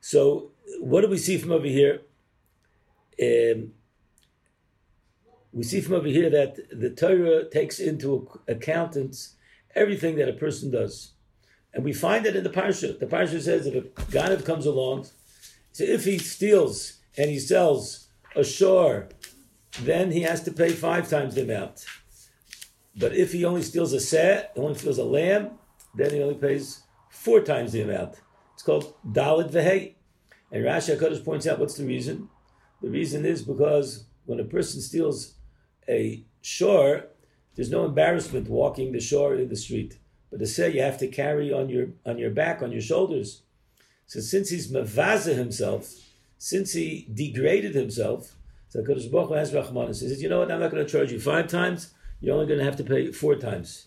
So, 0.00 0.50
what 0.80 1.02
do 1.02 1.08
we 1.08 1.18
see 1.18 1.38
from 1.38 1.52
over 1.52 1.66
here? 1.66 2.00
Um, 3.22 3.72
we 5.52 5.62
see 5.62 5.80
from 5.80 5.94
over 5.94 6.08
here 6.08 6.30
that 6.30 6.56
the 6.70 6.90
Torah 6.90 7.48
takes 7.48 7.78
into 7.78 8.28
account 8.48 8.96
everything 9.74 10.16
that 10.16 10.28
a 10.28 10.32
person 10.32 10.70
does. 10.70 11.12
And 11.74 11.84
we 11.84 11.92
find 11.92 12.26
it 12.26 12.36
in 12.36 12.44
the 12.44 12.50
Parsha. 12.50 12.98
The 12.98 13.06
Parsha 13.06 13.40
says 13.40 13.66
if 13.66 13.74
a 13.74 13.80
Ganav 14.10 14.44
comes 14.44 14.66
along, 14.66 15.06
so 15.72 15.84
if 15.84 16.04
he 16.04 16.18
steals 16.18 17.00
and 17.16 17.30
he 17.30 17.38
sells 17.38 18.08
a 18.34 18.44
shore, 18.44 19.08
then 19.80 20.12
he 20.12 20.22
has 20.22 20.42
to 20.44 20.52
pay 20.52 20.70
five 20.70 21.08
times 21.08 21.34
the 21.34 21.42
amount. 21.42 21.84
But 22.96 23.14
if 23.14 23.32
he 23.32 23.44
only 23.44 23.62
steals 23.62 23.92
a 23.92 24.00
set, 24.00 24.52
only 24.56 24.74
steals 24.78 24.98
a 24.98 25.04
lamb, 25.04 25.52
then 25.94 26.12
he 26.12 26.22
only 26.22 26.34
pays 26.34 26.82
four 27.10 27.40
times 27.40 27.72
the 27.72 27.82
amount. 27.82 28.20
It's 28.54 28.62
called 28.62 28.94
Dalit 29.06 29.50
Vehei. 29.50 29.94
And 30.50 30.64
Rashi 30.64 30.96
HaKadosh 30.96 31.24
points 31.24 31.46
out 31.46 31.58
what's 31.58 31.76
the 31.76 31.86
reason? 31.86 32.28
The 32.82 32.90
reason 32.90 33.24
is 33.24 33.42
because 33.42 34.04
when 34.26 34.40
a 34.40 34.44
person 34.44 34.82
steals 34.82 35.34
a 35.88 36.24
shore, 36.40 37.06
there's 37.54 37.70
no 37.70 37.84
embarrassment 37.84 38.48
walking 38.48 38.92
the 38.92 39.00
shore 39.00 39.34
in 39.34 39.48
the 39.48 39.56
street. 39.56 39.98
But 40.30 40.40
to 40.40 40.46
say 40.46 40.72
you 40.72 40.82
have 40.82 40.98
to 40.98 41.08
carry 41.08 41.52
on 41.52 41.68
your 41.68 41.88
on 42.06 42.18
your 42.18 42.30
back, 42.30 42.62
on 42.62 42.72
your 42.72 42.80
shoulders. 42.80 43.42
So 44.06 44.20
since 44.20 44.48
he's 44.50 44.70
mavaza 44.70 45.34
himself, 45.34 45.94
since 46.38 46.72
he 46.72 47.08
degraded 47.12 47.74
himself, 47.74 48.34
so 48.68 48.82
Kodesh 48.82 49.10
Baruch 49.10 49.28
Hu 49.28 49.34
has 49.34 49.52
Rahman 49.52 49.86
and 49.86 49.96
says, 49.96 50.22
you 50.22 50.28
know 50.28 50.40
what, 50.40 50.50
I'm 50.50 50.60
not 50.60 50.70
going 50.70 50.84
to 50.84 50.90
charge 50.90 51.12
you 51.12 51.20
five 51.20 51.46
times, 51.46 51.92
you're 52.20 52.34
only 52.34 52.46
going 52.46 52.58
to 52.58 52.64
have 52.64 52.76
to 52.76 52.84
pay 52.84 53.12
four 53.12 53.36
times. 53.36 53.86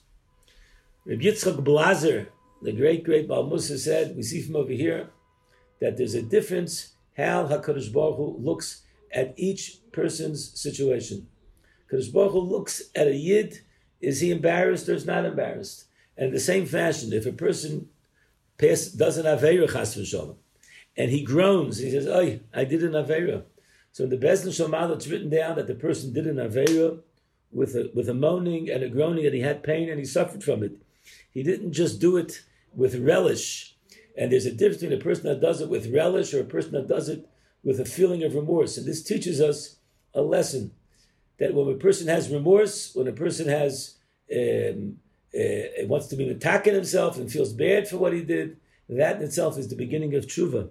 Rabbi 1.06 1.24
Yitzchak 1.24 1.64
Blazer, 1.64 2.30
the 2.62 2.72
great, 2.72 3.04
great 3.04 3.28
Baal 3.28 3.50
Mussar 3.50 3.78
said, 3.78 4.16
we 4.16 4.24
see 4.24 4.42
from 4.42 4.56
over 4.56 4.72
here, 4.72 5.10
that 5.82 5.98
there's 5.98 6.14
a 6.14 6.22
difference 6.22 6.94
how 7.18 7.48
HaKadosh 7.48 7.92
Baruch 7.92 8.18
Hu 8.18 8.38
looks 8.40 8.84
at 9.12 9.34
each 9.38 9.80
person's 9.92 10.60
situation. 10.60 11.28
Because 11.96 12.10
Baruch 12.10 12.34
Hu 12.34 12.40
looks 12.40 12.82
at 12.94 13.08
a 13.08 13.16
yid, 13.16 13.62
is 14.02 14.20
he 14.20 14.30
embarrassed 14.30 14.90
or 14.90 14.96
is 14.96 15.06
not 15.06 15.24
embarrassed? 15.24 15.86
And 16.18 16.28
in 16.28 16.34
the 16.34 16.42
same 16.42 16.66
fashion, 16.66 17.14
if 17.14 17.26
a 17.26 17.32
person 17.32 17.88
pass, 18.58 18.88
does 18.88 19.18
an 19.18 19.26
Aveira 19.26 19.72
Chas 19.72 19.96
v'shalom, 19.96 20.36
and 20.98 21.10
he 21.10 21.24
groans, 21.24 21.78
he 21.78 21.90
says, 21.90 22.06
Oh, 22.06 22.38
I 22.54 22.66
did 22.66 22.84
an 22.84 22.92
Aveira. 22.92 23.44
So 23.94 24.04
in 24.04 24.10
the 24.10 24.18
Bezdin 24.18 24.50
Shomad, 24.50 24.94
it's 24.94 25.08
written 25.08 25.30
down 25.30 25.56
that 25.56 25.68
the 25.68 25.74
person 25.74 26.12
did 26.12 26.28
an 26.28 26.36
Aveira 26.36 27.00
with 27.50 27.78
a, 27.78 27.90
with 27.96 28.10
a 28.10 28.14
moaning 28.14 28.70
and 28.70 28.84
a 28.84 28.90
groaning, 28.90 29.26
and 29.26 29.34
he 29.34 29.40
had 29.40 29.64
pain 29.64 29.88
and 29.88 29.98
he 29.98 30.06
suffered 30.06 30.44
from 30.44 30.64
it. 30.64 30.74
He 31.32 31.44
didn't 31.44 31.72
just 31.72 32.02
do 32.02 32.18
it 32.18 32.42
with 32.74 32.96
relish. 32.96 33.78
And 34.18 34.34
there's 34.34 34.46
a 34.46 34.52
difference 34.52 34.82
between 34.82 35.00
a 35.00 35.02
person 35.02 35.24
that 35.28 35.40
does 35.40 35.62
it 35.62 35.70
with 35.70 35.94
relish 35.94 36.34
or 36.34 36.42
a 36.42 36.46
person 36.46 36.74
that 36.74 36.90
does 36.90 37.08
it 37.08 37.26
with 37.64 37.80
a 37.80 37.86
feeling 37.86 38.22
of 38.22 38.36
remorse. 38.36 38.78
And 38.78 38.86
this 38.86 39.02
teaches 39.02 39.40
us 39.40 39.78
a 40.14 40.22
lesson 40.22 40.72
that 41.40 41.54
when 41.54 41.68
a 41.68 41.78
person 41.78 42.08
has 42.08 42.30
remorse, 42.30 42.94
when 42.96 43.08
a 43.08 43.12
person 43.12 43.48
has 43.48 43.96
um, 44.36 44.98
uh, 45.38 45.86
wants 45.86 46.08
to 46.08 46.16
be 46.16 46.30
attacking 46.30 46.74
himself 46.74 47.18
and 47.18 47.32
feels 47.32 47.54
bad 47.54 47.88
for 47.88 47.98
what 47.98 48.14
he 48.14 48.24
did, 48.24 48.58
that 48.88 49.18
in 49.18 49.24
itself 49.24 49.58
is 49.58 49.68
the 49.68 49.76
beginning 49.76 50.16
of 50.16 50.26
tshuva. 50.26 50.70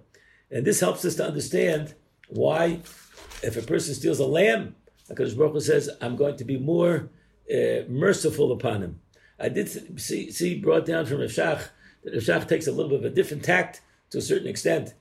And 0.49 0.65
this 0.65 0.79
helps 0.79 1.05
us 1.05 1.15
to 1.15 1.25
understand 1.25 1.93
why, 2.29 2.79
if 3.43 3.57
a 3.57 3.61
person 3.61 3.93
steals 3.93 4.19
a 4.19 4.25
lamb, 4.25 4.75
Hakadosh 5.09 5.37
Baruch 5.37 5.53
Hu 5.53 5.59
says, 5.59 5.89
"I'm 6.01 6.15
going 6.15 6.37
to 6.37 6.43
be 6.43 6.57
more 6.57 7.09
uh, 7.53 7.81
merciful 7.87 8.51
upon 8.51 8.81
him." 8.81 8.99
I 9.39 9.49
did 9.49 9.99
see, 9.99 10.31
see 10.31 10.59
brought 10.59 10.85
down 10.85 11.05
from 11.05 11.19
Rav 11.19 11.35
that 11.35 12.27
Rav 12.27 12.47
takes 12.47 12.67
a 12.67 12.71
little 12.71 12.89
bit 12.89 12.99
of 12.99 13.05
a 13.05 13.15
different 13.15 13.43
tact 13.43 13.81
to 14.11 14.17
a 14.17 14.21
certain 14.21 14.47
extent. 14.47 14.93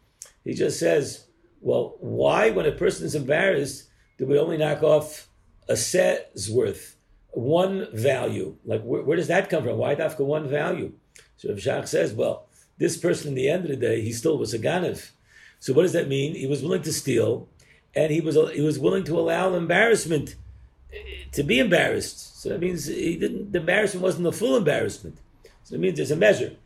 He 0.42 0.52
just 0.52 0.78
says, 0.78 1.26
"Well, 1.61 1.97
why, 2.00 2.50
when 2.50 2.66
a 2.66 2.73
person 2.73 3.06
is 3.06 3.14
embarrassed, 3.14 3.88
do 4.18 4.26
we 4.26 4.38
only 4.38 4.59
knock 4.59 4.83
off?" 4.83 5.28
A 5.68 5.76
set's 5.76 6.49
worth, 6.49 6.97
one 7.30 7.88
value. 7.92 8.56
Like, 8.64 8.83
where, 8.83 9.02
where 9.02 9.16
does 9.16 9.28
that 9.28 9.50
come 9.50 9.64
from? 9.64 9.78
Why 9.78 9.94
dafka 9.94 10.21
one 10.21 10.49
value? 10.49 10.92
So 11.37 11.50
if 11.50 11.59
Shach 11.59 11.88
says, 11.88 12.12
well, 12.12 12.47
this 12.78 12.97
person 12.97 13.28
in 13.28 13.35
the 13.35 13.49
end 13.49 13.64
of 13.64 13.71
the 13.71 13.76
day, 13.76 14.00
he 14.00 14.12
still 14.12 14.38
was 14.38 14.54
a 14.54 14.59
ganav. 14.59 15.11
So 15.61 15.73
what 15.73 15.83
does 15.83 15.92
that 15.92 16.09
mean? 16.09 16.35
He 16.35 16.47
was 16.47 16.62
willing 16.62 16.83
to 16.83 16.92
steal, 16.92 17.49
and 17.94 18.12
he 18.12 18.21
was 18.21 18.37
he 18.52 18.61
was 18.61 18.78
willing 18.78 19.04
to 19.04 19.18
allow 19.18 19.54
embarrassment 19.54 20.35
eh, 20.92 21.25
to 21.33 21.42
be 21.42 21.59
embarrassed. 21.59 22.42
So 22.42 22.50
that 22.50 22.61
means 22.61 22.87
he 22.87 23.16
didn't. 23.16 23.52
The 23.52 23.61
embarrassment 23.61 24.02
wasn't 24.02 24.25
the 24.25 24.33
full 24.33 24.56
embarrassment. 24.56 25.18
So 25.62 25.76
it 25.76 25.80
means 25.80 25.97
there's 25.97 26.11
a 26.11 26.16
measure. 26.16 26.56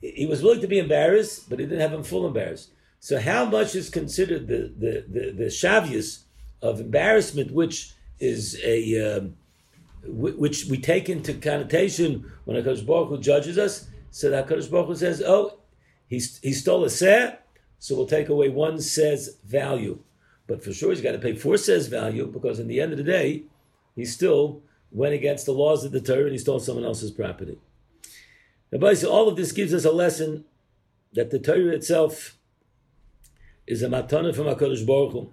He 0.00 0.26
was 0.26 0.42
willing 0.42 0.60
to 0.60 0.66
be 0.66 0.78
embarrassed, 0.78 1.48
but 1.48 1.60
he 1.60 1.66
didn't 1.66 1.80
have 1.80 1.92
him 1.92 2.02
full 2.02 2.26
embarrassed. 2.26 2.70
So 3.00 3.20
how 3.20 3.44
much 3.44 3.76
is 3.76 3.90
considered 3.90 4.48
the 4.48 4.72
the 4.76 5.04
the, 5.06 5.30
the 5.30 5.44
shavius 5.44 6.22
of 6.60 6.80
embarrassment, 6.80 7.52
which 7.52 7.92
is 8.20 8.60
a 8.64 9.16
um, 9.18 9.36
which 10.04 10.66
we 10.66 10.78
take 10.78 11.08
into 11.08 11.34
connotation 11.34 12.30
when 12.44 12.62
Hakadosh 12.62 12.86
Baruch 12.86 13.08
Hu 13.08 13.18
judges 13.18 13.58
us. 13.58 13.88
So 14.10 14.30
that 14.30 14.48
Hakadosh 14.48 14.70
Baruch 14.70 14.88
Hu 14.88 14.96
says, 14.96 15.22
"Oh, 15.24 15.58
he 16.06 16.20
he 16.42 16.52
stole 16.52 16.84
a 16.84 16.90
seh, 16.90 17.36
so 17.78 17.94
we'll 17.94 18.06
take 18.06 18.28
away 18.28 18.48
one 18.48 18.80
seh's 18.80 19.36
value." 19.44 20.00
But 20.46 20.64
for 20.64 20.72
sure, 20.72 20.90
he's 20.90 21.02
got 21.02 21.12
to 21.12 21.18
pay 21.18 21.34
four 21.34 21.58
seh's 21.58 21.88
value 21.88 22.26
because 22.26 22.58
in 22.58 22.68
the 22.68 22.80
end 22.80 22.92
of 22.92 22.98
the 22.98 23.04
day, 23.04 23.44
he 23.94 24.04
still 24.04 24.62
went 24.90 25.14
against 25.14 25.44
the 25.44 25.52
laws 25.52 25.84
of 25.84 25.92
the 25.92 26.00
Torah 26.00 26.24
and 26.24 26.32
he 26.32 26.38
stole 26.38 26.58
someone 26.58 26.84
else's 26.84 27.10
property. 27.10 27.58
Now, 28.72 28.78
basically, 28.78 29.14
all 29.14 29.28
of 29.28 29.36
this 29.36 29.52
gives 29.52 29.74
us 29.74 29.84
a 29.84 29.92
lesson 29.92 30.44
that 31.12 31.30
the 31.30 31.38
Torah 31.38 31.74
itself 31.74 32.36
is 33.66 33.82
a 33.82 33.88
matana 33.88 34.34
from 34.34 34.46
Hakadosh 34.46 34.86
Baruch 34.86 35.12
Hu. 35.12 35.32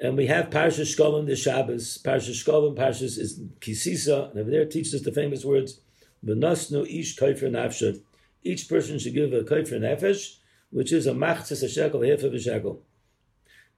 And 0.00 0.16
we 0.16 0.26
have 0.28 0.48
Parshas 0.48 0.96
Shkolim, 0.96 1.26
the 1.26 1.36
Shabbos. 1.36 1.98
Parshas 2.02 2.42
Shkolim, 2.42 2.74
Parshas 2.74 3.18
is 3.18 3.38
Kisisa, 3.60 4.30
and 4.30 4.40
over 4.40 4.50
there 4.50 4.64
teaches 4.64 4.94
us 4.94 5.02
the 5.02 5.12
famous 5.12 5.44
words, 5.44 5.80
V'nosnu 6.24 6.86
ish 6.88 7.18
koifer 7.18 7.50
nafshet. 7.50 8.00
Each 8.42 8.66
person 8.66 8.98
should 8.98 9.12
give 9.12 9.32
a 9.34 9.42
koifer 9.42 9.78
nefesh, 9.78 10.36
which 10.70 10.90
is 10.90 11.06
a 11.06 11.12
machzes 11.12 11.62
a 11.62 11.68
shekel, 11.68 12.02
half 12.02 12.22
of 12.22 12.32
a 12.32 12.40
shekel. 12.40 12.82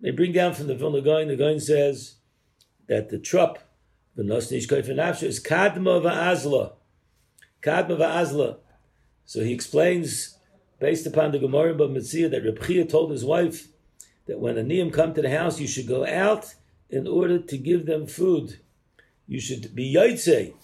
They 0.00 0.12
bring 0.12 0.30
down 0.32 0.54
from 0.54 0.68
the 0.68 0.76
Vilna 0.76 1.00
Gaon, 1.00 1.26
the 1.26 1.36
Gaon 1.36 1.58
says 1.58 2.16
that 2.86 3.08
the 3.08 3.18
trup, 3.18 3.58
V'nosnu 4.16 4.58
ish 4.58 4.68
koifer 4.68 4.94
nafshet, 4.94 5.24
is 5.24 5.42
kadma 5.42 6.00
va'azla. 6.00 6.74
Kadma 7.62 7.98
va'azla. 7.98 8.58
So 9.24 9.42
he 9.42 9.52
explains, 9.52 10.38
based 10.78 11.04
upon 11.04 11.32
the 11.32 11.40
Gemara 11.40 11.74
of 11.74 11.90
Mitzvah, 11.90 12.28
that 12.28 12.44
Reb 12.44 12.64
Chia 12.64 12.84
told 12.84 13.10
his 13.10 13.24
wife, 13.24 13.71
that 14.26 14.38
when 14.38 14.58
a 14.58 14.90
come 14.90 15.14
to 15.14 15.22
the 15.22 15.30
house, 15.30 15.60
you 15.60 15.66
should 15.66 15.86
go 15.86 16.06
out 16.06 16.54
in 16.90 17.06
order 17.06 17.38
to 17.38 17.58
give 17.58 17.86
them 17.86 18.06
food. 18.06 18.58
You 19.26 19.40
should 19.40 19.74
be 19.74 19.94
yaitse 19.94 20.54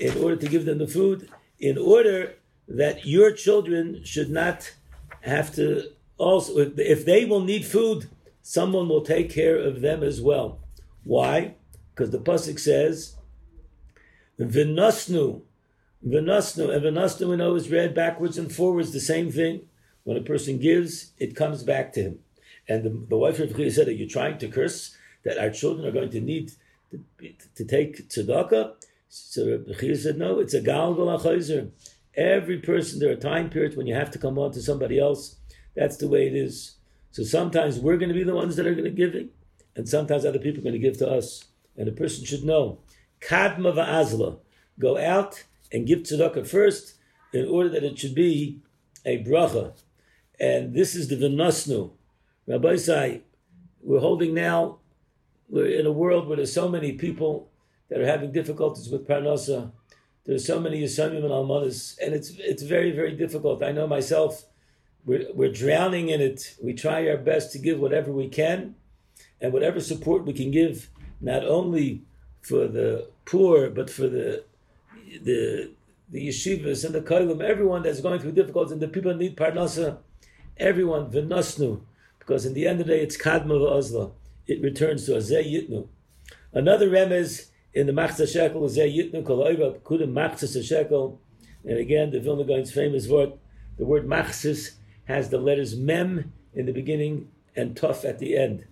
in 0.00 0.22
order 0.22 0.36
to 0.36 0.48
give 0.48 0.64
them 0.64 0.78
the 0.78 0.86
food, 0.86 1.28
in 1.58 1.78
order 1.78 2.34
that 2.68 3.06
your 3.06 3.32
children 3.32 4.02
should 4.04 4.30
not 4.30 4.72
have 5.22 5.54
to 5.54 5.90
also, 6.18 6.72
if 6.76 7.04
they 7.04 7.24
will 7.24 7.40
need 7.40 7.64
food, 7.64 8.08
someone 8.42 8.88
will 8.88 9.02
take 9.02 9.30
care 9.30 9.56
of 9.56 9.80
them 9.80 10.02
as 10.02 10.20
well. 10.20 10.60
Why? 11.04 11.54
Because 11.94 12.10
the 12.10 12.18
pasuk 12.18 12.58
says, 12.58 13.16
"V'nosnu, 14.38 15.42
v'nosnu," 16.06 16.74
and 16.74 16.82
v'nosnu 16.84 17.28
we 17.28 17.36
know 17.36 17.54
is 17.54 17.70
read 17.70 17.94
backwards 17.94 18.36
and 18.36 18.52
forwards, 18.52 18.92
the 18.92 19.00
same 19.00 19.30
thing. 19.30 19.68
When 20.02 20.16
a 20.16 20.22
person 20.22 20.58
gives, 20.58 21.12
it 21.18 21.36
comes 21.36 21.62
back 21.62 21.92
to 21.94 22.02
him. 22.02 22.18
And 22.68 22.84
the, 22.84 22.90
the 23.08 23.16
wife 23.16 23.40
of 23.40 23.56
Chia 23.56 23.70
said, 23.70 23.88
Are 23.88 23.92
you 23.92 24.08
trying 24.08 24.38
to 24.38 24.48
curse 24.48 24.96
that 25.24 25.38
our 25.38 25.50
children 25.50 25.86
are 25.86 25.92
going 25.92 26.10
to 26.10 26.20
need 26.20 26.52
to, 26.90 27.00
to 27.54 27.64
take 27.64 28.08
tzedakah? 28.08 28.74
So 29.08 29.64
Chia 29.80 29.96
said, 29.96 30.18
No, 30.18 30.38
it's 30.38 30.54
a 30.54 30.60
galgal 30.60 31.18
achayzer. 31.18 31.70
Every 32.14 32.58
person, 32.58 32.98
there 32.98 33.12
are 33.12 33.16
time 33.16 33.48
periods 33.48 33.76
when 33.76 33.86
you 33.86 33.94
have 33.94 34.10
to 34.10 34.18
come 34.18 34.38
on 34.38 34.52
to 34.52 34.62
somebody 34.62 34.98
else. 34.98 35.36
That's 35.76 35.96
the 35.96 36.08
way 36.08 36.26
it 36.26 36.34
is. 36.34 36.76
So 37.12 37.22
sometimes 37.22 37.78
we're 37.78 37.96
going 37.96 38.10
to 38.10 38.14
be 38.14 38.24
the 38.24 38.34
ones 38.34 38.56
that 38.56 38.66
are 38.66 38.74
going 38.74 38.84
to 38.84 38.90
give 38.90 39.14
it, 39.14 39.30
and 39.76 39.88
sometimes 39.88 40.24
other 40.24 40.38
people 40.38 40.60
are 40.60 40.64
going 40.64 40.72
to 40.74 40.78
give 40.78 40.98
to 40.98 41.08
us. 41.08 41.44
And 41.76 41.88
a 41.88 41.92
person 41.92 42.24
should 42.24 42.44
know, 42.44 42.80
kadma 43.20 43.72
va'azla, 43.74 44.40
go 44.78 44.98
out 44.98 45.44
and 45.72 45.86
give 45.86 46.00
tzedakah 46.00 46.46
first, 46.46 46.94
in 47.32 47.46
order 47.48 47.68
that 47.68 47.84
it 47.84 47.98
should 47.98 48.14
be 48.14 48.60
a 49.04 49.22
bracha. 49.22 49.72
And 50.40 50.74
this 50.74 50.94
is 50.94 51.08
the 51.08 51.16
Vinasnu. 51.16 51.90
Rabbi 52.48 52.76
Sai, 52.76 53.20
we're 53.82 54.00
holding 54.00 54.32
now, 54.32 54.78
we're 55.50 55.66
in 55.66 55.84
a 55.84 55.92
world 55.92 56.26
where 56.26 56.38
there's 56.38 56.52
so 56.52 56.66
many 56.66 56.92
people 56.92 57.50
that 57.90 58.00
are 58.00 58.06
having 58.06 58.32
difficulties 58.32 58.88
with 58.88 59.06
Parnasa. 59.06 59.70
There's 60.24 60.46
so 60.46 60.58
many 60.58 60.82
Yisomim 60.82 61.18
and 61.18 61.30
Almanas, 61.30 61.98
and 62.02 62.14
it's 62.14 62.30
it's 62.38 62.62
very, 62.62 62.90
very 62.92 63.12
difficult. 63.12 63.62
I 63.62 63.72
know 63.72 63.86
myself, 63.86 64.46
we're, 65.04 65.26
we're 65.34 65.52
drowning 65.52 66.08
in 66.08 66.22
it. 66.22 66.54
We 66.62 66.72
try 66.72 67.06
our 67.08 67.18
best 67.18 67.52
to 67.52 67.58
give 67.58 67.80
whatever 67.80 68.12
we 68.12 68.28
can, 68.28 68.76
and 69.42 69.52
whatever 69.52 69.78
support 69.78 70.24
we 70.24 70.32
can 70.32 70.50
give, 70.50 70.88
not 71.20 71.44
only 71.44 72.04
for 72.40 72.66
the 72.66 73.10
poor, 73.26 73.68
but 73.68 73.90
for 73.90 74.08
the 74.08 74.44
the 75.22 75.70
the 76.08 76.28
yeshivas 76.28 76.82
and 76.86 76.94
the 76.94 77.02
koilim, 77.02 77.42
everyone 77.42 77.82
that's 77.82 78.00
going 78.00 78.20
through 78.20 78.32
difficulties, 78.32 78.72
and 78.72 78.80
the 78.80 78.88
people 78.88 79.14
need 79.14 79.36
parnasa, 79.36 79.98
everyone 80.56 81.10
v'nasnu, 81.10 81.80
because 82.28 82.44
in 82.44 82.52
the 82.52 82.66
end 82.66 82.78
of 82.78 82.86
the 82.86 82.92
day, 82.92 83.00
it's 83.00 83.16
kadma 83.16 83.58
v'ozla. 83.58 84.12
It 84.46 84.60
returns 84.60 85.06
to 85.06 85.12
azeh 85.12 85.50
yitnu. 85.50 85.88
Another 86.52 86.90
remez 86.90 87.48
in 87.72 87.86
the 87.86 87.92
machzah 87.94 88.30
shekel 88.30 88.60
azeh 88.60 88.94
yitnu 88.94 89.24
kol 89.24 89.38
oiva 89.38 89.80
kudim 89.80 90.62
shekel, 90.62 91.22
and 91.64 91.78
again 91.78 92.10
the 92.10 92.20
Vilna 92.20 92.44
Gaon's 92.44 92.70
famous 92.70 93.08
word, 93.08 93.32
the 93.78 93.86
word 93.86 94.06
machzis 94.06 94.72
has 95.06 95.30
the 95.30 95.38
letters 95.38 95.74
mem 95.74 96.34
in 96.52 96.66
the 96.66 96.72
beginning 96.72 97.30
and 97.56 97.74
tof 97.74 98.04
at 98.04 98.18
the 98.18 98.36
end, 98.36 98.66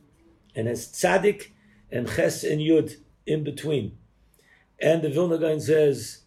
and 0.54 0.68
has 0.68 0.88
tzadik 0.88 1.52
and 1.90 2.06
ches 2.06 2.44
and 2.44 2.60
yud 2.60 2.96
in 3.26 3.42
between. 3.42 3.96
And 4.78 5.00
the 5.00 5.08
Vilna 5.08 5.38
Gaon 5.38 5.60
says 5.60 6.24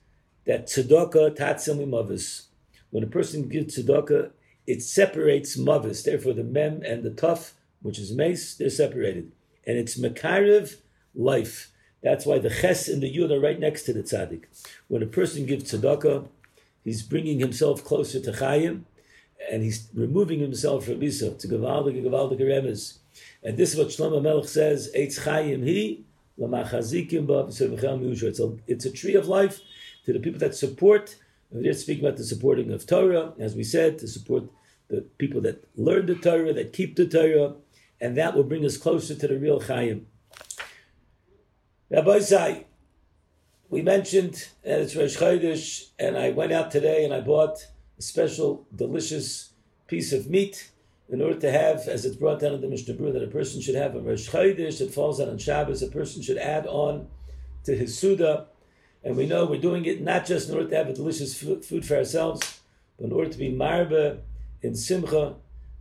that 0.48 0.66
tzedakah 0.66 1.38
tatzim 1.38 1.88
mavis. 1.88 2.48
When 2.90 3.04
a 3.04 3.08
person 3.08 3.48
gives 3.48 3.78
tzedakah, 3.78 4.32
it 4.70 4.84
separates 4.84 5.58
mavis. 5.58 6.04
Therefore, 6.04 6.34
the 6.34 6.44
mem 6.44 6.84
and 6.86 7.02
the 7.02 7.10
tough, 7.10 7.56
which 7.82 7.98
is 7.98 8.12
mace, 8.12 8.54
they're 8.54 8.70
separated, 8.70 9.32
and 9.66 9.78
it's 9.78 10.00
makarev 10.00 10.76
life. 11.16 11.72
That's 12.04 12.26
why 12.26 12.38
the 12.38 12.52
ches 12.52 12.88
and 12.88 13.02
the 13.02 13.14
yud 13.14 13.32
are 13.32 13.40
right 13.40 13.60
next 13.60 13.84
to 13.84 13.94
the 13.94 14.04
tzaddik. 14.04 14.44
When 14.88 15.02
a 15.02 15.08
person 15.08 15.48
gives 15.48 15.72
tzedakah, 15.72 16.28
he's 16.84 17.02
bringing 17.02 17.40
himself 17.40 17.84
closer 17.84 18.20
to 18.20 18.32
chayim, 18.32 18.84
and 19.52 19.64
he's 19.64 19.90
removing 19.94 20.40
himself 20.40 20.86
from 20.86 21.02
isa 21.02 21.34
to 21.34 21.48
gavaldik 21.48 22.04
gavaldik 22.06 22.40
remes. 22.40 23.00
And 23.44 23.58
this 23.58 23.74
is 23.74 23.78
what 23.80 23.88
Shlomo 23.88 24.22
Melech 24.22 24.48
says: 24.48 24.92
Eitz 24.96 25.20
chayim 25.26 25.64
he 25.66 26.06
it's 26.42 28.40
a, 28.40 28.58
it's 28.68 28.86
a 28.86 28.92
tree 28.92 29.16
of 29.16 29.28
life 29.28 29.60
to 30.06 30.14
the 30.14 30.20
people 30.20 30.40
that 30.40 30.56
support. 30.56 31.16
We're 31.52 31.74
speaking 31.74 32.06
about 32.06 32.18
the 32.18 32.24
supporting 32.24 32.72
of 32.72 32.86
Torah, 32.86 33.34
as 33.40 33.56
we 33.56 33.64
said, 33.64 34.00
to 34.00 34.08
support 34.08 34.44
the 34.90 35.02
people 35.18 35.42
that 35.42 35.68
learn 35.76 36.08
the 36.08 36.16
Torah, 36.16 36.54
that 36.54 36.74
keep 36.74 36.96
the 36.96 37.08
Torah, 37.08 37.56
and 38.02 38.18
that 38.18 38.36
will 38.36 38.44
bring 38.44 38.66
us 38.66 38.78
closer 38.78 39.16
to 39.16 39.28
the 39.28 39.38
real 39.38 39.60
Chaim. 39.60 40.08
Rabbi 41.90 42.20
Zai, 42.20 42.66
we 43.70 43.82
mentioned 43.82 44.48
that 44.64 44.82
it's 44.82 44.96
Rosh 44.96 45.18
Chodesh, 45.18 45.90
and 46.00 46.18
I 46.18 46.32
went 46.32 46.52
out 46.52 46.72
today 46.72 47.06
and 47.06 47.14
I 47.14 47.22
bought 47.22 47.68
a 47.98 48.02
special, 48.02 48.68
delicious 48.76 49.54
piece 49.88 50.12
of 50.12 50.30
meat 50.30 50.72
in 51.08 51.22
order 51.22 51.40
to 51.40 51.52
have, 51.52 51.88
as 51.88 52.06
it's 52.06 52.16
brought 52.16 52.40
down 52.40 52.54
in 52.54 52.62
the 52.62 52.68
Mishnah 52.68 52.94
Berurah, 52.96 53.14
that 53.14 53.24
a 53.24 53.28
person 53.28 53.62
should 53.62 53.76
have 53.76 53.96
a 53.96 54.00
Rosh 54.00 54.30
Chodesh 54.30 54.80
that 54.80 54.94
falls 54.94 55.20
out 55.20 55.30
on 55.30 55.38
Shabbos, 55.38 55.82
a 55.82 55.88
person 55.88 56.22
should 56.22 56.38
add 56.38 56.68
on 56.68 57.08
to 57.64 57.76
his 57.76 57.98
Suda. 57.98 58.48
And 59.04 59.16
we 59.16 59.26
know 59.26 59.46
we're 59.46 59.62
doing 59.62 59.86
it 59.86 60.02
not 60.02 60.26
just 60.26 60.50
in 60.50 60.56
order 60.56 60.70
to 60.70 60.76
have 60.76 60.90
a 60.90 60.94
delicious 60.94 61.38
food 61.38 61.86
for 61.86 61.96
ourselves, 61.96 62.60
but 62.98 63.06
in 63.06 63.12
order 63.12 63.32
to 63.32 63.38
be 63.38 63.52
marba 63.52 64.20
in 64.62 64.76
Simcha. 64.76 65.36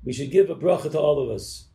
We 0.04 0.12
should 0.12 0.30
give 0.30 0.50
a 0.50 0.54
bracha 0.54 0.90
to 0.92 0.99
all 0.99 1.23
of 1.23 1.30
us. 1.30 1.66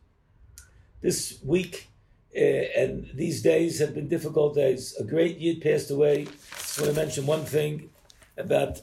This 1.00 1.38
week 1.44 1.88
uh, 2.36 2.40
and 2.40 3.10
these 3.14 3.42
days 3.42 3.78
have 3.78 3.94
been 3.94 4.08
difficult 4.08 4.54
days. 4.54 4.94
A 4.98 5.04
great 5.04 5.38
Yid 5.38 5.60
passed 5.60 5.90
away. 5.90 6.22
I 6.22 6.56
just 6.58 6.80
want 6.80 6.94
to 6.94 7.00
mention 7.00 7.26
one 7.26 7.44
thing 7.44 7.90
about 8.36 8.80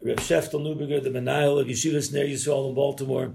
Rav 0.00 0.18
Sheftel 0.18 0.60
Neuberger, 0.60 1.02
the 1.02 1.10
Menahel 1.10 1.60
of 1.60 1.66
Yeshivas 1.66 2.12
Ner 2.12 2.26
Yisrael 2.26 2.68
in 2.68 2.74
Baltimore 2.74 3.34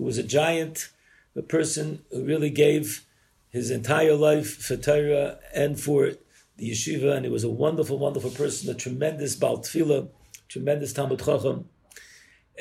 who 0.00 0.06
was 0.06 0.16
a 0.16 0.22
giant, 0.22 0.88
a 1.36 1.42
person 1.42 2.02
who 2.10 2.24
really 2.24 2.48
gave 2.48 3.04
his 3.50 3.70
entire 3.70 4.14
life 4.14 4.56
for 4.56 4.76
Torah 4.76 5.38
and 5.54 5.78
for 5.78 6.12
the 6.56 6.70
yeshiva, 6.70 7.14
and 7.14 7.26
he 7.26 7.30
was 7.30 7.44
a 7.44 7.50
wonderful, 7.50 7.98
wonderful 7.98 8.30
person, 8.30 8.70
a 8.70 8.74
tremendous 8.74 9.36
Baal 9.36 9.58
Tefillah, 9.58 10.08
tremendous 10.48 10.94
Talmud 10.94 11.18
Chacham. 11.18 11.68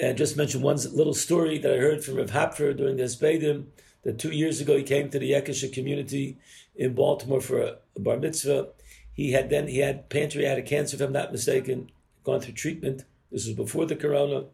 And 0.01 0.17
just 0.17 0.37
mention 0.37 0.61
one 0.61 0.77
little 0.93 1.13
story 1.13 1.57
that 1.57 1.73
I 1.73 1.77
heard 1.77 2.03
from 2.03 2.15
Rav 2.15 2.31
Hopfer 2.31 2.75
during 2.75 2.97
the 2.97 3.03
Hespedim, 3.03 3.65
that 4.03 4.17
two 4.17 4.31
years 4.31 4.61
ago 4.61 4.77
he 4.77 4.83
came 4.83 5.09
to 5.09 5.19
the 5.19 5.31
Yekisha 5.31 5.73
community 5.73 6.37
in 6.75 6.93
Baltimore 6.93 7.41
for 7.41 7.59
a, 7.59 7.77
a 7.95 7.99
bar 7.99 8.17
mitzvah. 8.17 8.69
He 9.11 9.33
had 9.33 9.49
then, 9.49 9.67
he 9.67 9.79
had 9.79 10.09
pancreatic 10.09 10.65
cancer, 10.65 10.95
if 10.95 11.01
I'm 11.01 11.11
not 11.11 11.33
mistaken, 11.33 11.91
gone 12.23 12.39
through 12.39 12.53
treatment. 12.53 13.03
This 13.29 13.45
was 13.45 13.55
before 13.55 13.85
the 13.85 13.95
corona 13.97 14.45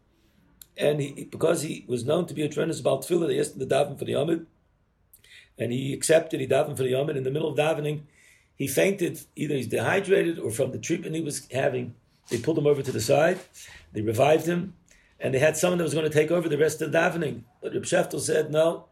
and 0.77 1.01
he, 1.01 1.23
because 1.25 1.61
he 1.61 1.85
was 1.87 2.05
known 2.05 2.25
to 2.27 2.33
be 2.33 2.43
a 2.43 2.49
tremendous 2.49 2.79
about 2.79 3.01
tefillah, 3.01 3.27
they 3.27 3.39
asked 3.39 3.55
him 3.55 3.59
to 3.59 3.65
daven 3.65 3.97
for 3.97 4.05
the 4.05 4.13
Yomid, 4.13 4.45
and 5.57 5.71
he 5.71 5.93
accepted. 5.93 6.39
He 6.39 6.47
davened 6.47 6.77
for 6.77 6.83
the 6.83 6.91
Yomid. 6.91 7.15
In 7.15 7.23
the 7.23 7.31
middle 7.31 7.49
of 7.49 7.57
davening, 7.57 8.01
he 8.55 8.67
fainted. 8.67 9.21
Either 9.35 9.55
he's 9.55 9.67
dehydrated 9.67 10.37
or 10.37 10.51
from 10.51 10.71
the 10.71 10.77
treatment 10.77 11.15
he 11.15 11.21
was 11.21 11.47
having. 11.51 11.95
They 12.29 12.39
pulled 12.39 12.57
him 12.57 12.67
over 12.67 12.81
to 12.81 12.91
the 12.91 12.99
side. 12.99 13.39
They 13.93 14.01
revived 14.01 14.45
him, 14.45 14.73
and 15.25 15.33
they 15.33 15.39
had 15.39 15.57
someone 15.57 15.79
that 15.79 15.83
was 15.83 15.95
going 15.95 16.07
to 16.07 16.13
take 16.13 16.29
over 16.29 16.47
the 16.47 16.55
rest 16.55 16.83
of 16.83 16.91
the 16.91 16.97
davening. 16.99 17.41
But 17.59 17.73
Reb 17.73 17.81
Sheftel 17.81 18.19
said 18.19 18.51
no. 18.51 18.85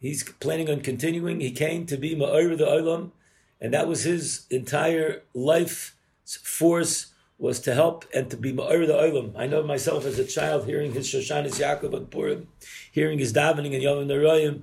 He's 0.00 0.24
planning 0.24 0.68
on 0.68 0.80
continuing. 0.80 1.38
He 1.38 1.52
came 1.52 1.86
to 1.86 1.96
be 1.96 2.16
Ma'ir 2.16 2.58
the 2.58 2.66
Olam, 2.66 3.12
and 3.60 3.72
that 3.72 3.86
was 3.86 4.02
his 4.02 4.46
entire 4.50 5.22
life 5.32 5.96
force 6.42 7.12
was 7.38 7.60
to 7.60 7.72
help 7.72 8.04
and 8.12 8.28
to 8.32 8.36
be 8.36 8.52
Ma'ir 8.52 8.84
the 8.84 8.94
Olam. 8.94 9.32
I 9.36 9.46
know 9.46 9.62
myself 9.62 10.04
as 10.04 10.18
a 10.18 10.24
child 10.24 10.66
hearing 10.66 10.92
his 10.92 11.06
Shoshanis 11.06 11.60
Yaakov 11.60 11.96
and 11.96 12.10
Purim, 12.10 12.48
hearing 12.90 13.20
his 13.20 13.32
davening 13.32 13.74
in 13.74 13.80
Yom 13.80 14.08
Narayim, 14.08 14.62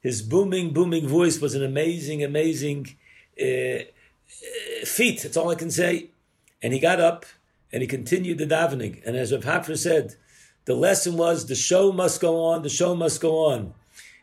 his 0.00 0.22
booming, 0.22 0.72
booming 0.72 1.06
voice 1.06 1.42
was 1.42 1.54
an 1.54 1.62
amazing, 1.62 2.24
amazing 2.24 2.96
uh, 3.38 3.84
feat. 4.86 5.20
That's 5.24 5.36
all 5.36 5.50
I 5.50 5.56
can 5.56 5.70
say. 5.70 6.08
And 6.62 6.72
he 6.72 6.80
got 6.80 7.00
up 7.00 7.26
and 7.70 7.82
he 7.82 7.86
continued 7.86 8.38
the 8.38 8.46
davening. 8.46 9.02
And 9.04 9.14
as 9.14 9.30
Rav 9.30 9.44
Hopfer 9.44 9.76
said, 9.76 10.16
the 10.64 10.74
lesson 10.74 11.16
was 11.16 11.46
the 11.46 11.54
show 11.54 11.92
must 11.92 12.20
go 12.20 12.44
on, 12.44 12.62
the 12.62 12.68
show 12.68 12.94
must 12.94 13.20
go 13.20 13.46
on 13.46 13.74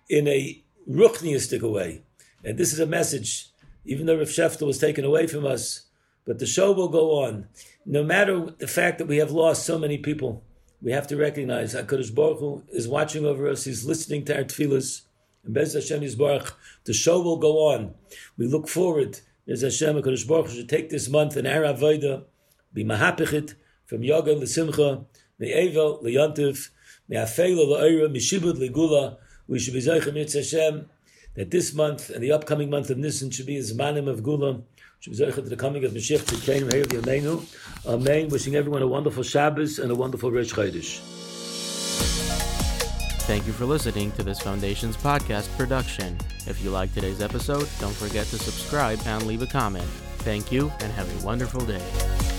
in 0.09 0.27
a 0.27 0.63
ruchniistic 0.89 1.61
way. 1.61 2.01
And 2.43 2.57
this 2.57 2.73
is 2.73 2.79
a 2.79 2.85
message, 2.85 3.47
even 3.85 4.05
though 4.05 4.17
Rav 4.17 4.27
Sheftel 4.27 4.67
was 4.67 4.79
taken 4.79 5.05
away 5.05 5.27
from 5.27 5.45
us, 5.45 5.85
but 6.25 6.39
the 6.39 6.45
show 6.45 6.71
will 6.71 6.89
go 6.89 7.23
on 7.23 7.47
no 7.89 8.03
matter 8.03 8.45
the 8.59 8.67
fact 8.67 8.99
that 8.99 9.07
we 9.07 9.17
have 9.17 9.31
lost 9.31 9.65
so 9.65 9.79
many 9.79 9.97
people, 9.97 10.43
we 10.79 10.91
have 10.91 11.07
to 11.07 11.17
recognize 11.17 11.73
HaKadosh 11.73 12.13
Baruch 12.13 12.39
Hu 12.39 12.63
is 12.69 12.87
watching 12.87 13.25
over 13.25 13.49
us. 13.49 13.63
He's 13.63 13.83
listening 13.83 14.25
to 14.25 14.37
our 14.37 14.43
tefillahs. 14.43 15.01
And 15.43 15.55
Bez 15.55 15.73
Hashem 15.73 16.01
Yisbarach, 16.01 16.53
the 16.83 16.93
show 16.93 17.19
will 17.19 17.37
go 17.37 17.57
on. 17.73 17.95
We 18.37 18.45
look 18.45 18.67
forward. 18.67 19.19
Bez 19.47 19.61
Hashem, 19.61 19.95
HaKadosh 19.95 20.27
Baruch 20.27 20.49
Hu 20.49 20.55
should 20.57 20.69
take 20.69 20.91
this 20.91 21.09
month 21.09 21.35
in 21.35 21.47
Our 21.47 21.63
Avodah, 21.63 22.25
be 22.71 22.85
mahapichit, 22.85 23.55
from 23.87 24.03
Yoga 24.03 24.33
L'Simcha, 24.33 25.03
Me'evel 25.39 25.99
L'Yantiv, 26.01 26.69
Me'afeila 27.07 27.65
L'Oira, 27.65 28.09
Mishibud 28.09 28.57
L'Gula. 28.59 29.17
We 29.47 29.59
should 29.59 29.73
be 29.73 29.79
Zeichem 29.79 30.15
Hashem, 30.15 30.89
that 31.35 31.51
this 31.51 31.73
month 31.73 32.09
and 32.09 32.23
the 32.23 32.31
upcoming 32.31 32.69
month 32.69 32.89
of 32.89 32.97
Nisan 32.97 33.31
should 33.31 33.45
be 33.45 33.57
a 33.57 33.61
Zmanim 33.61 34.07
of 34.07 34.21
Gula, 34.21 34.61
should 34.99 35.13
be 35.13 35.17
zeichem 35.17 35.35
to 35.35 35.41
the 35.43 35.55
coming 35.55 35.85
of 35.85 35.91
Mashiach 35.93 36.25
to 36.25 36.35
Kain 36.45 36.67
Meir. 36.67 37.39
Amen. 37.85 38.27
Wishing 38.29 38.55
everyone 38.55 38.81
a 38.81 38.87
wonderful 38.87 39.23
Shabbos 39.23 39.79
and 39.79 39.91
a 39.91 39.95
wonderful 39.95 40.31
Rosh 40.31 40.53
Chodesh. 40.53 40.99
Thank 43.29 43.45
you 43.45 43.53
for 43.53 43.65
listening 43.65 44.11
to 44.13 44.23
this 44.23 44.39
Foundation's 44.39 44.97
podcast 44.97 45.55
production. 45.55 46.17
If 46.47 46.63
you 46.63 46.71
like 46.71 46.93
today's 46.93 47.21
episode, 47.21 47.69
don't 47.79 47.95
forget 47.95 48.25
to 48.27 48.39
subscribe 48.39 48.99
and 49.05 49.25
leave 49.27 49.43
a 49.43 49.47
comment. 49.47 49.85
Thank 50.19 50.51
you 50.51 50.71
and 50.81 50.91
have 50.93 51.21
a 51.21 51.25
wonderful 51.25 51.63
day. 51.65 52.38